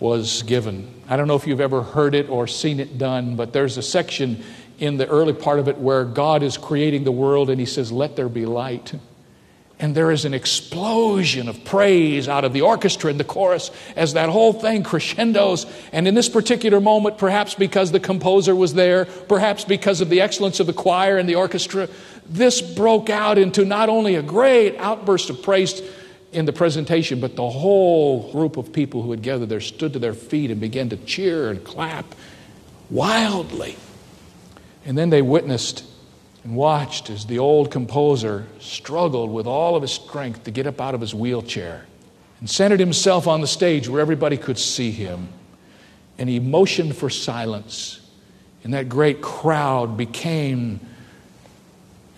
was 0.00 0.42
given. 0.44 0.94
I 1.08 1.16
don't 1.16 1.28
know 1.28 1.36
if 1.36 1.46
you've 1.46 1.60
ever 1.60 1.82
heard 1.82 2.14
it 2.14 2.30
or 2.30 2.46
seen 2.46 2.80
it 2.80 2.96
done, 2.96 3.36
but 3.36 3.52
there's 3.52 3.76
a 3.76 3.82
section 3.82 4.42
in 4.78 4.96
the 4.96 5.06
early 5.08 5.32
part 5.32 5.58
of 5.58 5.68
it 5.68 5.76
where 5.76 6.04
God 6.04 6.42
is 6.42 6.56
creating 6.56 7.04
the 7.04 7.12
world 7.12 7.50
and 7.50 7.60
he 7.60 7.66
says, 7.66 7.92
Let 7.92 8.16
there 8.16 8.28
be 8.28 8.46
light. 8.46 8.94
And 9.80 9.94
there 9.94 10.10
is 10.10 10.24
an 10.24 10.34
explosion 10.34 11.48
of 11.48 11.64
praise 11.64 12.28
out 12.28 12.44
of 12.44 12.52
the 12.52 12.62
orchestra 12.62 13.10
and 13.10 13.20
the 13.20 13.24
chorus 13.24 13.70
as 13.94 14.14
that 14.14 14.28
whole 14.28 14.52
thing 14.52 14.82
crescendos. 14.82 15.66
And 15.92 16.08
in 16.08 16.14
this 16.14 16.28
particular 16.28 16.80
moment, 16.80 17.16
perhaps 17.16 17.54
because 17.54 17.92
the 17.92 18.00
composer 18.00 18.56
was 18.56 18.74
there, 18.74 19.04
perhaps 19.04 19.64
because 19.64 20.00
of 20.00 20.08
the 20.08 20.20
excellence 20.20 20.58
of 20.58 20.66
the 20.66 20.72
choir 20.72 21.16
and 21.16 21.28
the 21.28 21.36
orchestra, 21.36 21.88
this 22.28 22.60
broke 22.60 23.08
out 23.08 23.38
into 23.38 23.64
not 23.64 23.88
only 23.88 24.16
a 24.16 24.22
great 24.22 24.76
outburst 24.78 25.30
of 25.30 25.42
praise 25.42 25.80
in 26.32 26.44
the 26.44 26.52
presentation, 26.52 27.20
but 27.20 27.36
the 27.36 27.48
whole 27.48 28.32
group 28.32 28.56
of 28.56 28.72
people 28.72 29.02
who 29.02 29.12
had 29.12 29.22
gathered 29.22 29.48
there 29.48 29.60
stood 29.60 29.92
to 29.92 29.98
their 29.98 30.12
feet 30.12 30.50
and 30.50 30.60
began 30.60 30.88
to 30.88 30.96
cheer 30.96 31.50
and 31.50 31.62
clap 31.62 32.04
wildly. 32.90 33.76
And 34.84 34.98
then 34.98 35.10
they 35.10 35.22
witnessed 35.22 35.84
and 36.44 36.54
watched 36.54 37.10
as 37.10 37.26
the 37.26 37.38
old 37.38 37.70
composer 37.70 38.46
struggled 38.60 39.30
with 39.30 39.46
all 39.46 39.76
of 39.76 39.82
his 39.82 39.92
strength 39.92 40.44
to 40.44 40.50
get 40.50 40.66
up 40.66 40.80
out 40.80 40.94
of 40.94 41.00
his 41.00 41.14
wheelchair 41.14 41.86
and 42.40 42.48
centered 42.48 42.80
himself 42.80 43.26
on 43.26 43.40
the 43.40 43.46
stage 43.46 43.88
where 43.88 44.00
everybody 44.00 44.36
could 44.36 44.58
see 44.58 44.90
him. 44.90 45.28
And 46.18 46.28
he 46.28 46.40
motioned 46.40 46.96
for 46.96 47.10
silence. 47.10 48.00
And 48.64 48.74
that 48.74 48.88
great 48.88 49.20
crowd 49.20 49.96
became 49.96 50.80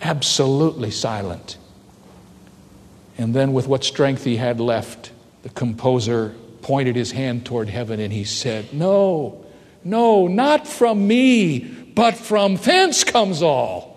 absolutely 0.01 0.91
silent. 0.91 1.57
And 3.17 3.35
then, 3.35 3.53
with 3.53 3.67
what 3.67 3.83
strength 3.83 4.23
he 4.23 4.37
had 4.37 4.59
left, 4.59 5.11
the 5.43 5.49
composer 5.49 6.35
pointed 6.61 6.95
his 6.95 7.11
hand 7.11 7.45
toward 7.45 7.69
heaven 7.69 7.99
and 7.99 8.11
he 8.11 8.23
said, 8.23 8.73
No, 8.73 9.45
no, 9.83 10.27
not 10.27 10.67
from 10.67 11.07
me, 11.07 11.59
but 11.59 12.15
from 12.15 12.55
thence 12.55 13.03
comes 13.03 13.41
all. 13.41 13.90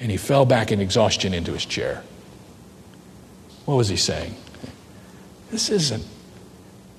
And 0.00 0.10
he 0.10 0.16
fell 0.16 0.44
back 0.44 0.70
in 0.70 0.80
exhaustion 0.80 1.34
into 1.34 1.52
his 1.52 1.64
chair. 1.64 2.02
What 3.64 3.76
was 3.76 3.88
he 3.88 3.96
saying? 3.96 4.34
This 5.50 5.70
isn't 5.70 6.04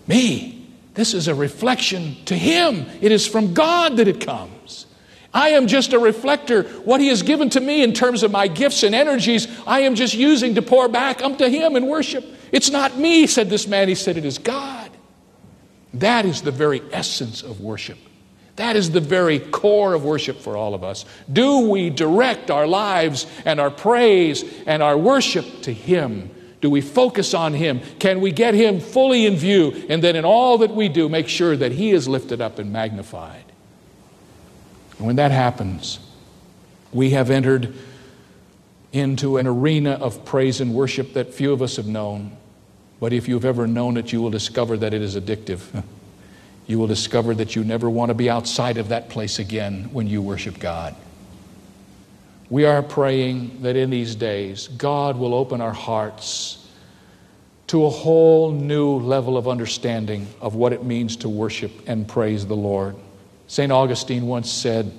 me. 0.08 0.68
This 0.96 1.14
is 1.14 1.28
a 1.28 1.36
reflection 1.36 2.18
to 2.26 2.36
him. 2.36 2.86
It 3.02 3.12
is 3.12 3.26
from 3.26 3.54
God 3.54 3.98
that 3.98 4.08
it 4.08 4.26
comes. 4.26 4.86
I 5.34 5.50
am 5.50 5.68
just 5.68 5.94
a 5.94 6.00
reflector. 6.00 6.64
What 6.64 7.02
He 7.02 7.08
has 7.08 7.22
given 7.22 7.50
to 7.52 7.60
me 7.60 7.84
in 7.84 7.94
terms 7.94 8.24
of 8.24 8.32
my 8.32 8.48
gifts 8.48 8.84
and 8.84 8.96
energies, 8.96 9.48
I 9.68 9.82
am 9.82 9.96
just 9.96 10.16
using 10.16 10.56
to 10.56 10.62
pour 10.62 10.88
back 10.88 11.22
unto 11.22 11.48
Him 11.48 11.76
in 11.76 11.88
worship. 11.88 12.26
It's 12.52 12.72
not 12.72 12.98
me, 12.98 13.28
said 13.28 13.50
this 13.50 13.68
man. 13.68 13.88
He 13.88 13.96
said, 13.96 14.18
It 14.18 14.26
is 14.26 14.40
God. 14.40 14.90
That 15.94 16.26
is 16.26 16.42
the 16.42 16.52
very 16.52 16.82
essence 16.92 17.44
of 17.44 17.62
worship. 17.62 17.98
That 18.60 18.76
is 18.76 18.92
the 18.92 19.00
very 19.00 19.40
core 19.40 19.94
of 19.94 20.04
worship 20.04 20.42
for 20.42 20.58
all 20.58 20.74
of 20.74 20.84
us. 20.84 21.06
Do 21.32 21.70
we 21.70 21.90
direct 21.90 22.52
our 22.52 22.68
lives 22.68 23.26
and 23.46 23.58
our 23.58 23.72
praise 23.72 24.44
and 24.66 24.84
our 24.84 24.98
worship 24.98 25.62
to 25.62 25.74
Him? 25.74 26.30
Do 26.60 26.70
we 26.70 26.82
focus 26.82 27.34
on 27.34 27.54
Him? 27.54 27.80
Can 28.00 28.20
we 28.20 28.34
get 28.34 28.54
Him 28.54 28.82
fully 28.82 29.26
in 29.26 29.38
view? 29.38 29.86
And 29.88 30.04
then 30.04 30.18
in 30.18 30.26
all 30.26 30.58
that 30.58 30.72
we 30.72 30.90
do, 30.90 31.08
make 31.08 31.30
sure 31.30 31.56
that 31.56 31.72
He 31.72 31.92
is 31.92 32.10
lifted 32.10 32.42
up 32.42 32.60
and 32.60 32.74
magnified. 32.74 33.46
And 34.98 35.08
when 35.08 35.16
that 35.16 35.32
happens, 35.32 36.00
we 36.92 37.12
have 37.12 37.30
entered 37.30 37.74
into 38.92 39.38
an 39.38 39.48
arena 39.48 39.92
of 39.92 40.26
praise 40.26 40.60
and 40.60 40.74
worship 40.74 41.14
that 41.14 41.34
few 41.34 41.54
of 41.54 41.62
us 41.62 41.78
have 41.78 41.88
known. 41.88 42.36
But 43.00 43.14
if 43.14 43.30
you've 43.30 43.46
ever 43.46 43.68
known 43.68 43.96
it, 43.96 44.12
you 44.12 44.22
will 44.22 44.32
discover 44.32 44.76
that 44.76 44.94
it 44.94 45.02
is 45.02 45.16
addictive. 45.16 45.82
you 46.70 46.78
will 46.78 46.86
discover 46.86 47.34
that 47.34 47.56
you 47.56 47.64
never 47.64 47.90
want 47.90 48.10
to 48.12 48.14
be 48.14 48.30
outside 48.30 48.78
of 48.78 48.90
that 48.90 49.10
place 49.10 49.40
again 49.40 49.90
when 49.92 50.06
you 50.06 50.22
worship 50.22 50.60
God. 50.60 50.96
We 52.48 52.66
are 52.66 52.84
praying 52.84 53.64
that 53.64 53.76
in 53.76 53.90
these 53.90 54.14
days, 54.14 54.68
God 54.68 55.18
will 55.18 55.34
open 55.34 55.62
our 55.62 55.74
hearts 55.74 56.64
to 57.68 57.86
a 57.86 57.90
whole 57.90 58.52
new 58.52 58.98
level 58.98 59.36
of 59.36 59.48
understanding 59.48 60.28
of 60.42 60.54
what 60.54 60.72
it 60.72 60.84
means 60.84 61.16
to 61.18 61.30
worship 61.30 61.72
and 61.88 62.08
praise 62.08 62.46
the 62.46 62.56
Lord. 62.56 62.96
St. 63.48 63.72
Augustine 63.72 64.28
once 64.28 64.52
said 64.52 64.92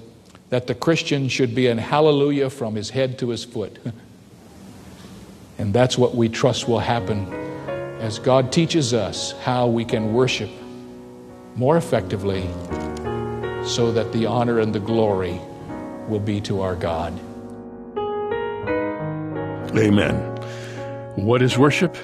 that 0.49 0.67
the 0.67 0.75
Christian 0.75 1.29
should 1.29 1.55
be 1.55 1.69
in 1.69 1.79
hallelujah 1.79 2.51
from 2.51 2.75
his 2.75 2.91
head 2.91 3.17
to 3.21 3.29
his 3.29 3.45
foot. 3.45 3.79
and 5.59 5.73
that's 5.73 5.97
what 5.97 6.17
we 6.17 6.29
trust 6.29 6.67
will 6.67 6.81
happen 6.81 7.33
as 8.01 8.19
God 8.19 8.51
teaches 8.51 8.93
us 8.93 9.31
how 9.43 9.69
we 9.69 9.85
can 9.85 10.13
worship 10.13 10.51
more 11.57 11.77
effectively 11.77 12.43
so 13.65 13.93
that 13.93 14.13
the 14.13 14.27
honor 14.27 14.59
and 14.59 14.75
the 14.75 14.81
glory 14.81 15.41
will 16.09 16.21
be 16.21 16.41
to 16.41 16.61
our 16.61 16.75
God. 16.75 17.13
Amen. 19.77 20.15
What 21.17 21.43
is 21.43 21.57
worship? 21.57 21.97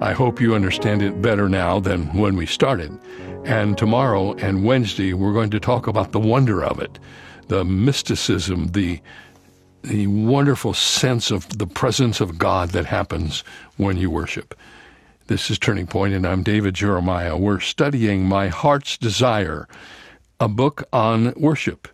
I 0.00 0.12
hope 0.12 0.40
you 0.40 0.54
understand 0.54 1.02
it 1.02 1.22
better 1.22 1.48
now 1.48 1.78
than 1.80 2.06
when 2.14 2.36
we 2.36 2.46
started. 2.46 2.98
And 3.44 3.78
tomorrow 3.78 4.34
and 4.34 4.64
Wednesday, 4.64 5.12
we're 5.12 5.32
going 5.32 5.50
to 5.50 5.60
talk 5.60 5.86
about 5.86 6.12
the 6.12 6.18
wonder 6.18 6.64
of 6.64 6.80
it, 6.80 6.98
the 7.48 7.64
mysticism, 7.64 8.68
the 8.68 9.00
the 9.82 10.06
wonderful 10.06 10.72
sense 10.72 11.30
of 11.30 11.58
the 11.58 11.66
presence 11.66 12.18
of 12.22 12.38
God 12.38 12.70
that 12.70 12.86
happens 12.86 13.44
when 13.76 13.98
you 13.98 14.10
worship. 14.10 14.54
This 15.26 15.50
is 15.50 15.58
Turning 15.58 15.86
Point, 15.86 16.12
and 16.12 16.26
I'm 16.26 16.42
David 16.42 16.74
Jeremiah. 16.74 17.34
We're 17.34 17.58
studying 17.58 18.26
My 18.26 18.48
Heart's 18.48 18.98
Desire, 18.98 19.66
a 20.38 20.48
book 20.48 20.86
on 20.92 21.32
worship 21.34 21.88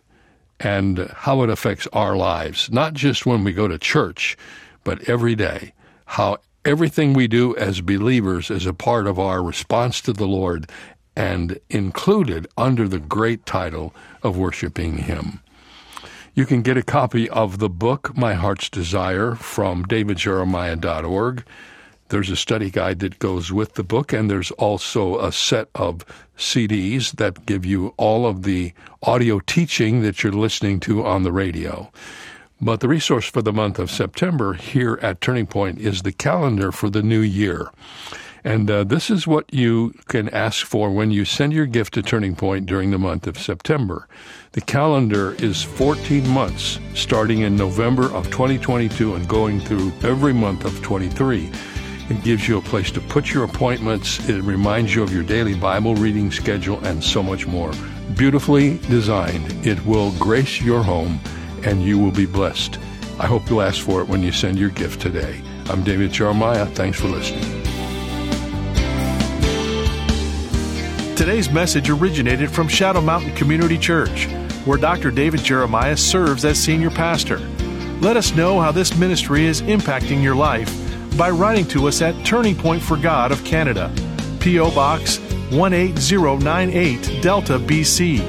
and 0.59 1.09
how 1.15 1.41
it 1.41 1.49
affects 1.49 1.87
our 1.93 2.17
lives, 2.17 2.69
not 2.73 2.93
just 2.93 3.25
when 3.25 3.45
we 3.45 3.53
go 3.53 3.69
to 3.69 3.77
church, 3.77 4.37
but 4.83 5.07
every 5.07 5.33
day. 5.35 5.71
How 6.07 6.39
everything 6.65 7.13
we 7.13 7.29
do 7.29 7.55
as 7.55 7.79
believers 7.79 8.51
is 8.51 8.65
a 8.65 8.73
part 8.73 9.07
of 9.07 9.17
our 9.17 9.41
response 9.41 10.01
to 10.01 10.11
the 10.11 10.27
Lord 10.27 10.69
and 11.15 11.57
included 11.69 12.49
under 12.57 12.85
the 12.85 12.99
great 12.99 13.45
title 13.45 13.95
of 14.23 14.37
worshiping 14.37 14.97
Him. 14.97 15.39
You 16.35 16.45
can 16.45 16.63
get 16.63 16.75
a 16.75 16.83
copy 16.83 17.29
of 17.29 17.59
the 17.59 17.69
book, 17.69 18.17
My 18.17 18.33
Heart's 18.33 18.69
Desire, 18.69 19.35
from 19.35 19.85
davidjeremiah.org. 19.85 21.45
There's 22.11 22.29
a 22.29 22.35
study 22.35 22.69
guide 22.69 22.99
that 22.99 23.19
goes 23.19 23.53
with 23.53 23.75
the 23.75 23.85
book, 23.85 24.11
and 24.11 24.29
there's 24.29 24.51
also 24.51 25.17
a 25.21 25.31
set 25.31 25.69
of 25.75 26.05
CDs 26.37 27.13
that 27.13 27.45
give 27.45 27.65
you 27.65 27.93
all 27.95 28.25
of 28.25 28.43
the 28.43 28.73
audio 29.01 29.39
teaching 29.39 30.01
that 30.01 30.21
you're 30.21 30.33
listening 30.33 30.81
to 30.81 31.05
on 31.05 31.23
the 31.23 31.31
radio. 31.31 31.89
But 32.59 32.81
the 32.81 32.89
resource 32.89 33.27
for 33.27 33.41
the 33.41 33.53
month 33.53 33.79
of 33.79 33.89
September 33.89 34.55
here 34.55 34.99
at 35.01 35.21
Turning 35.21 35.47
Point 35.47 35.79
is 35.79 36.01
the 36.01 36.11
calendar 36.11 36.73
for 36.73 36.89
the 36.89 37.01
new 37.01 37.21
year. 37.21 37.71
And 38.43 38.69
uh, 38.69 38.83
this 38.83 39.09
is 39.09 39.25
what 39.25 39.45
you 39.53 39.93
can 40.09 40.27
ask 40.29 40.65
for 40.65 40.91
when 40.91 41.11
you 41.11 41.23
send 41.23 41.53
your 41.53 41.65
gift 41.65 41.93
to 41.93 42.01
Turning 42.01 42.35
Point 42.35 42.65
during 42.65 42.91
the 42.91 42.99
month 42.99 43.25
of 43.25 43.39
September. 43.39 44.09
The 44.51 44.61
calendar 44.61 45.35
is 45.35 45.63
14 45.63 46.27
months, 46.27 46.77
starting 46.93 47.39
in 47.39 47.55
November 47.55 48.11
of 48.11 48.25
2022 48.31 49.15
and 49.15 49.29
going 49.29 49.61
through 49.61 49.93
every 50.03 50.33
month 50.33 50.65
of 50.65 50.81
23. 50.81 51.49
It 52.11 52.25
gives 52.25 52.45
you 52.45 52.57
a 52.57 52.61
place 52.61 52.91
to 52.91 52.99
put 52.99 53.33
your 53.33 53.45
appointments. 53.45 54.27
It 54.27 54.41
reminds 54.41 54.93
you 54.93 55.01
of 55.01 55.13
your 55.13 55.23
daily 55.23 55.53
Bible 55.53 55.95
reading 55.95 56.29
schedule 56.29 56.77
and 56.85 57.01
so 57.01 57.23
much 57.23 57.47
more. 57.47 57.71
Beautifully 58.17 58.79
designed. 58.89 59.65
It 59.65 59.85
will 59.85 60.11
grace 60.19 60.61
your 60.61 60.83
home 60.83 61.21
and 61.63 61.81
you 61.81 61.97
will 61.97 62.11
be 62.11 62.25
blessed. 62.25 62.79
I 63.17 63.27
hope 63.27 63.49
you'll 63.49 63.61
ask 63.61 63.81
for 63.81 64.01
it 64.01 64.09
when 64.09 64.21
you 64.21 64.33
send 64.33 64.59
your 64.59 64.71
gift 64.71 64.99
today. 64.99 65.41
I'm 65.69 65.85
David 65.85 66.11
Jeremiah. 66.11 66.65
Thanks 66.65 66.99
for 66.99 67.07
listening. 67.07 67.45
Today's 71.15 71.49
message 71.49 71.89
originated 71.89 72.51
from 72.51 72.67
Shadow 72.67 72.99
Mountain 72.99 73.35
Community 73.35 73.77
Church, 73.77 74.27
where 74.65 74.77
Dr. 74.77 75.11
David 75.11 75.45
Jeremiah 75.45 75.95
serves 75.95 76.43
as 76.43 76.59
senior 76.59 76.89
pastor. 76.89 77.37
Let 78.01 78.17
us 78.17 78.35
know 78.35 78.59
how 78.59 78.73
this 78.73 78.97
ministry 78.97 79.45
is 79.45 79.61
impacting 79.61 80.21
your 80.21 80.35
life 80.35 80.80
by 81.17 81.29
writing 81.29 81.65
to 81.67 81.87
us 81.87 82.01
at 82.01 82.25
Turning 82.25 82.55
Point 82.55 82.81
for 82.81 82.97
God 82.97 83.31
of 83.31 83.43
Canada, 83.43 83.91
P.O. 84.39 84.71
Box 84.71 85.19
18098, 85.51 87.21
Delta, 87.21 87.59
BC, 87.59 88.19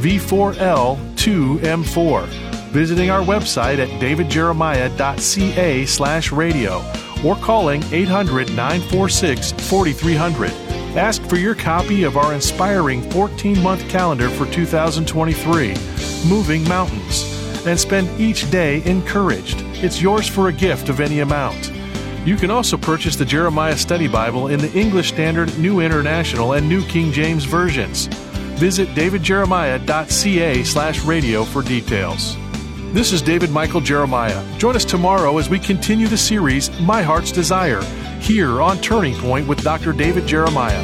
V4L 0.00 0.96
2M4. 1.14 2.26
Visiting 2.70 3.10
our 3.10 3.22
website 3.22 3.78
at 3.78 3.88
davidjeremiah.ca 4.00 5.86
slash 5.86 6.32
radio 6.32 6.84
or 7.24 7.34
calling 7.36 7.82
800 7.90 8.48
946 8.54 9.52
4300. 9.52 10.50
Ask 10.96 11.22
for 11.28 11.36
your 11.36 11.54
copy 11.54 12.04
of 12.04 12.16
our 12.16 12.32
inspiring 12.32 13.08
14 13.10 13.62
month 13.62 13.88
calendar 13.88 14.28
for 14.28 14.46
2023, 14.46 15.68
Moving 16.28 16.64
Mountains, 16.64 17.66
and 17.66 17.78
spend 17.78 18.08
each 18.20 18.50
day 18.50 18.82
encouraged. 18.84 19.62
It's 19.82 20.00
yours 20.00 20.28
for 20.28 20.48
a 20.48 20.52
gift 20.52 20.88
of 20.88 21.00
any 21.00 21.20
amount. 21.20 21.72
You 22.24 22.36
can 22.36 22.50
also 22.50 22.76
purchase 22.76 23.16
the 23.16 23.24
Jeremiah 23.24 23.76
Study 23.76 24.08
Bible 24.08 24.48
in 24.48 24.60
the 24.60 24.72
English 24.72 25.08
Standard, 25.08 25.56
New 25.58 25.80
International, 25.80 26.52
and 26.52 26.68
New 26.68 26.84
King 26.84 27.12
James 27.12 27.44
versions. 27.44 28.06
Visit 28.58 28.88
davidjeremiah.ca 28.88 30.64
slash 30.64 31.00
radio 31.04 31.44
for 31.44 31.62
details. 31.62 32.36
This 32.92 33.12
is 33.12 33.22
David 33.22 33.50
Michael 33.50 33.80
Jeremiah. 33.80 34.58
Join 34.58 34.74
us 34.74 34.84
tomorrow 34.84 35.38
as 35.38 35.48
we 35.48 35.58
continue 35.58 36.08
the 36.08 36.18
series 36.18 36.70
My 36.80 37.02
Heart's 37.02 37.30
Desire 37.30 37.82
here 38.20 38.60
on 38.60 38.78
Turning 38.78 39.14
Point 39.14 39.46
with 39.46 39.62
Dr. 39.62 39.92
David 39.92 40.26
Jeremiah. 40.26 40.82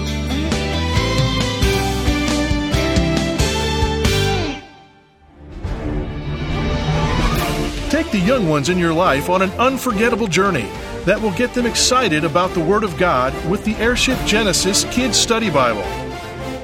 Take 7.90 8.10
the 8.10 8.22
young 8.24 8.48
ones 8.48 8.68
in 8.68 8.78
your 8.78 8.92
life 8.92 9.28
on 9.28 9.42
an 9.42 9.50
unforgettable 9.52 10.26
journey 10.26 10.70
that 11.04 11.20
will 11.20 11.32
get 11.32 11.54
them 11.54 11.66
excited 11.66 12.24
about 12.24 12.50
the 12.50 12.60
Word 12.60 12.84
of 12.84 12.96
God 12.96 13.32
with 13.48 13.64
the 13.64 13.74
Airship 13.76 14.18
Genesis 14.26 14.84
Kids 14.84 15.16
Study 15.18 15.50
Bible. 15.50 15.82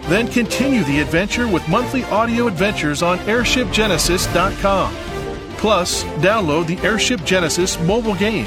Then 0.09 0.29
continue 0.29 0.83
the 0.85 1.01
adventure 1.01 1.47
with 1.47 1.69
monthly 1.69 2.05
audio 2.05 2.47
adventures 2.47 3.03
on 3.03 3.19
airshipgenesis.com. 3.19 4.95
Plus, 5.57 6.05
download 6.05 6.67
the 6.67 6.79
Airship 6.79 7.23
Genesis 7.25 7.79
mobile 7.81 8.15
game, 8.15 8.47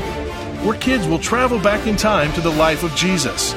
where 0.65 0.77
kids 0.79 1.07
will 1.07 1.19
travel 1.19 1.59
back 1.59 1.85
in 1.85 1.95
time 1.95 2.33
to 2.33 2.41
the 2.41 2.49
life 2.51 2.83
of 2.83 2.93
Jesus. 2.95 3.53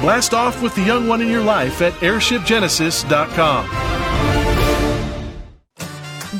Blast 0.00 0.34
off 0.34 0.62
with 0.62 0.74
the 0.74 0.82
young 0.82 1.08
one 1.08 1.22
in 1.22 1.28
your 1.28 1.42
life 1.42 1.80
at 1.80 1.92
airshipgenesis.com. 1.94 3.68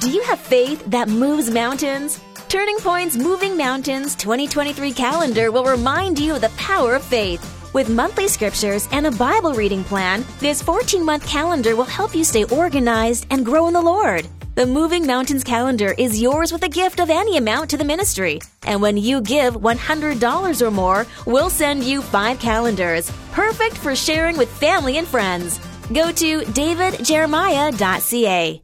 Do 0.01 0.11
you 0.11 0.23
have 0.25 0.39
faith 0.39 0.85
that 0.87 1.09
moves 1.09 1.49
mountains? 1.51 2.21
Turning 2.55 2.79
Point's 2.79 3.17
Moving 3.17 3.57
Mountains 3.57 4.15
2023 4.15 4.93
calendar 4.93 5.51
will 5.51 5.65
remind 5.65 6.21
you 6.21 6.37
of 6.37 6.41
the 6.41 6.51
power 6.51 6.95
of 6.95 7.03
faith. 7.03 7.43
With 7.75 7.91
monthly 7.91 8.29
scriptures 8.29 8.89
and 8.93 9.09
a 9.09 9.11
Bible 9.11 9.55
reading 9.55 9.83
plan, 9.83 10.25
this 10.39 10.63
14 10.63 11.05
month 11.05 11.27
calendar 11.27 11.75
will 11.75 11.83
help 11.83 12.15
you 12.15 12.23
stay 12.23 12.45
organized 12.45 13.27
and 13.31 13.45
grow 13.45 13.67
in 13.67 13.75
the 13.75 13.83
Lord. 13.83 14.29
The 14.55 14.67
Moving 14.67 15.05
Mountains 15.05 15.43
calendar 15.43 15.97
is 15.99 16.23
yours 16.23 16.53
with 16.53 16.63
a 16.63 16.69
gift 16.69 17.01
of 17.01 17.11
any 17.11 17.39
amount 17.39 17.71
to 17.71 17.77
the 17.77 17.85
ministry. 17.85 18.39
And 18.63 18.81
when 18.81 18.97
you 18.97 19.21
give 19.21 19.55
$100 19.55 20.63
or 20.63 20.71
more, 20.71 21.09
we'll 21.27 21.51
send 21.51 21.83
you 21.83 22.03
five 22.03 22.39
calendars, 22.39 23.11
perfect 23.33 23.77
for 23.77 23.97
sharing 23.97 24.37
with 24.37 24.49
family 24.49 24.99
and 24.99 25.09
friends. 25.09 25.59
Go 25.93 26.13
to 26.13 26.43
davidjeremiah.ca. 26.43 28.64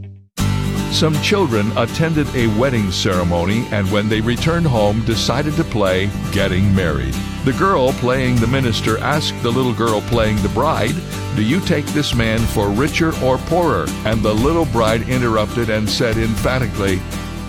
Some 0.91 1.19
children 1.21 1.71
attended 1.77 2.27
a 2.35 2.47
wedding 2.59 2.91
ceremony 2.91 3.65
and 3.71 3.89
when 3.91 4.09
they 4.09 4.19
returned 4.19 4.67
home 4.67 5.03
decided 5.05 5.55
to 5.55 5.63
play 5.63 6.09
Getting 6.33 6.75
Married. 6.75 7.15
The 7.45 7.53
girl 7.53 7.93
playing 7.93 8.35
the 8.35 8.47
minister 8.47 8.99
asked 8.99 9.41
the 9.41 9.51
little 9.51 9.73
girl 9.73 10.01
playing 10.01 10.35
the 10.43 10.49
bride, 10.49 10.93
Do 11.35 11.43
you 11.43 11.61
take 11.61 11.85
this 11.87 12.13
man 12.13 12.39
for 12.39 12.69
richer 12.69 13.15
or 13.23 13.37
poorer? 13.37 13.85
And 14.05 14.21
the 14.21 14.33
little 14.33 14.65
bride 14.65 15.07
interrupted 15.09 15.69
and 15.69 15.89
said 15.89 16.17
emphatically, 16.17 16.97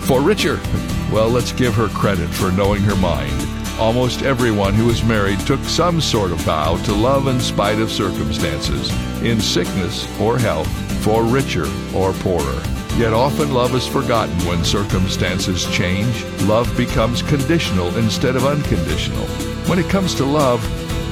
For 0.07 0.21
richer. 0.21 0.59
Well, 1.11 1.29
let's 1.29 1.51
give 1.51 1.75
her 1.75 1.89
credit 1.89 2.29
for 2.29 2.51
knowing 2.53 2.81
her 2.83 2.95
mind. 2.95 3.47
Almost 3.77 4.23
everyone 4.23 4.73
who 4.73 4.89
is 4.89 5.03
married 5.03 5.41
took 5.41 5.63
some 5.65 5.99
sort 5.99 6.31
of 6.31 6.39
vow 6.39 6.77
to 6.85 6.93
love 6.93 7.27
in 7.27 7.39
spite 7.41 7.79
of 7.79 7.91
circumstances, 7.91 8.89
in 9.21 9.41
sickness 9.41 10.07
or 10.19 10.39
health, 10.39 10.71
for 11.03 11.23
richer 11.23 11.67
or 11.93 12.13
poorer. 12.13 12.63
Yet 12.95 13.11
often 13.11 13.53
love 13.53 13.73
is 13.73 13.87
forgotten 13.87 14.37
when 14.45 14.63
circumstances 14.63 15.65
change. 15.71 16.23
Love 16.43 16.71
becomes 16.77 17.23
conditional 17.23 17.87
instead 17.97 18.35
of 18.35 18.45
unconditional. 18.45 19.25
When 19.67 19.79
it 19.79 19.89
comes 19.89 20.13
to 20.15 20.25
love, 20.25 20.63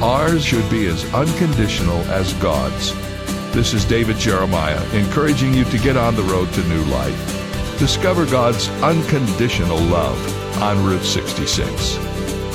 ours 0.04 0.46
should 0.46 0.70
be 0.70 0.86
as 0.86 1.12
unconditional 1.12 1.98
as 2.12 2.36
God's. 2.36 2.94
This 3.52 3.74
is 3.74 3.84
David 3.84 4.18
Jeremiah 4.18 4.84
encouraging 4.94 5.56
you 5.56 5.64
to 5.66 5.80
get 5.80 5.98
on 5.98 6.16
the 6.16 6.22
road 6.24 6.54
to 6.54 6.64
new 6.68 6.84
life. 6.84 7.80
Discover 7.80 8.28
God's 8.28 8.70
unconditional 8.84 9.80
love 9.80 10.62
on 10.62 10.86
Route 10.86 11.04
66. 11.04 11.98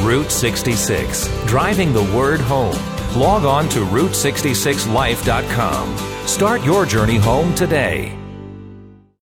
Route 0.03 0.31
66, 0.31 1.27
driving 1.47 1.93
the 1.93 2.05
word 2.17 2.41
home. 2.41 2.79
Log 3.17 3.45
on 3.45 3.69
to 3.71 3.81
Route66Life.com. 3.81 5.97
Start 6.29 6.65
your 6.65 6.87
journey 6.87 7.17
home 7.17 7.53
today. 7.57 8.16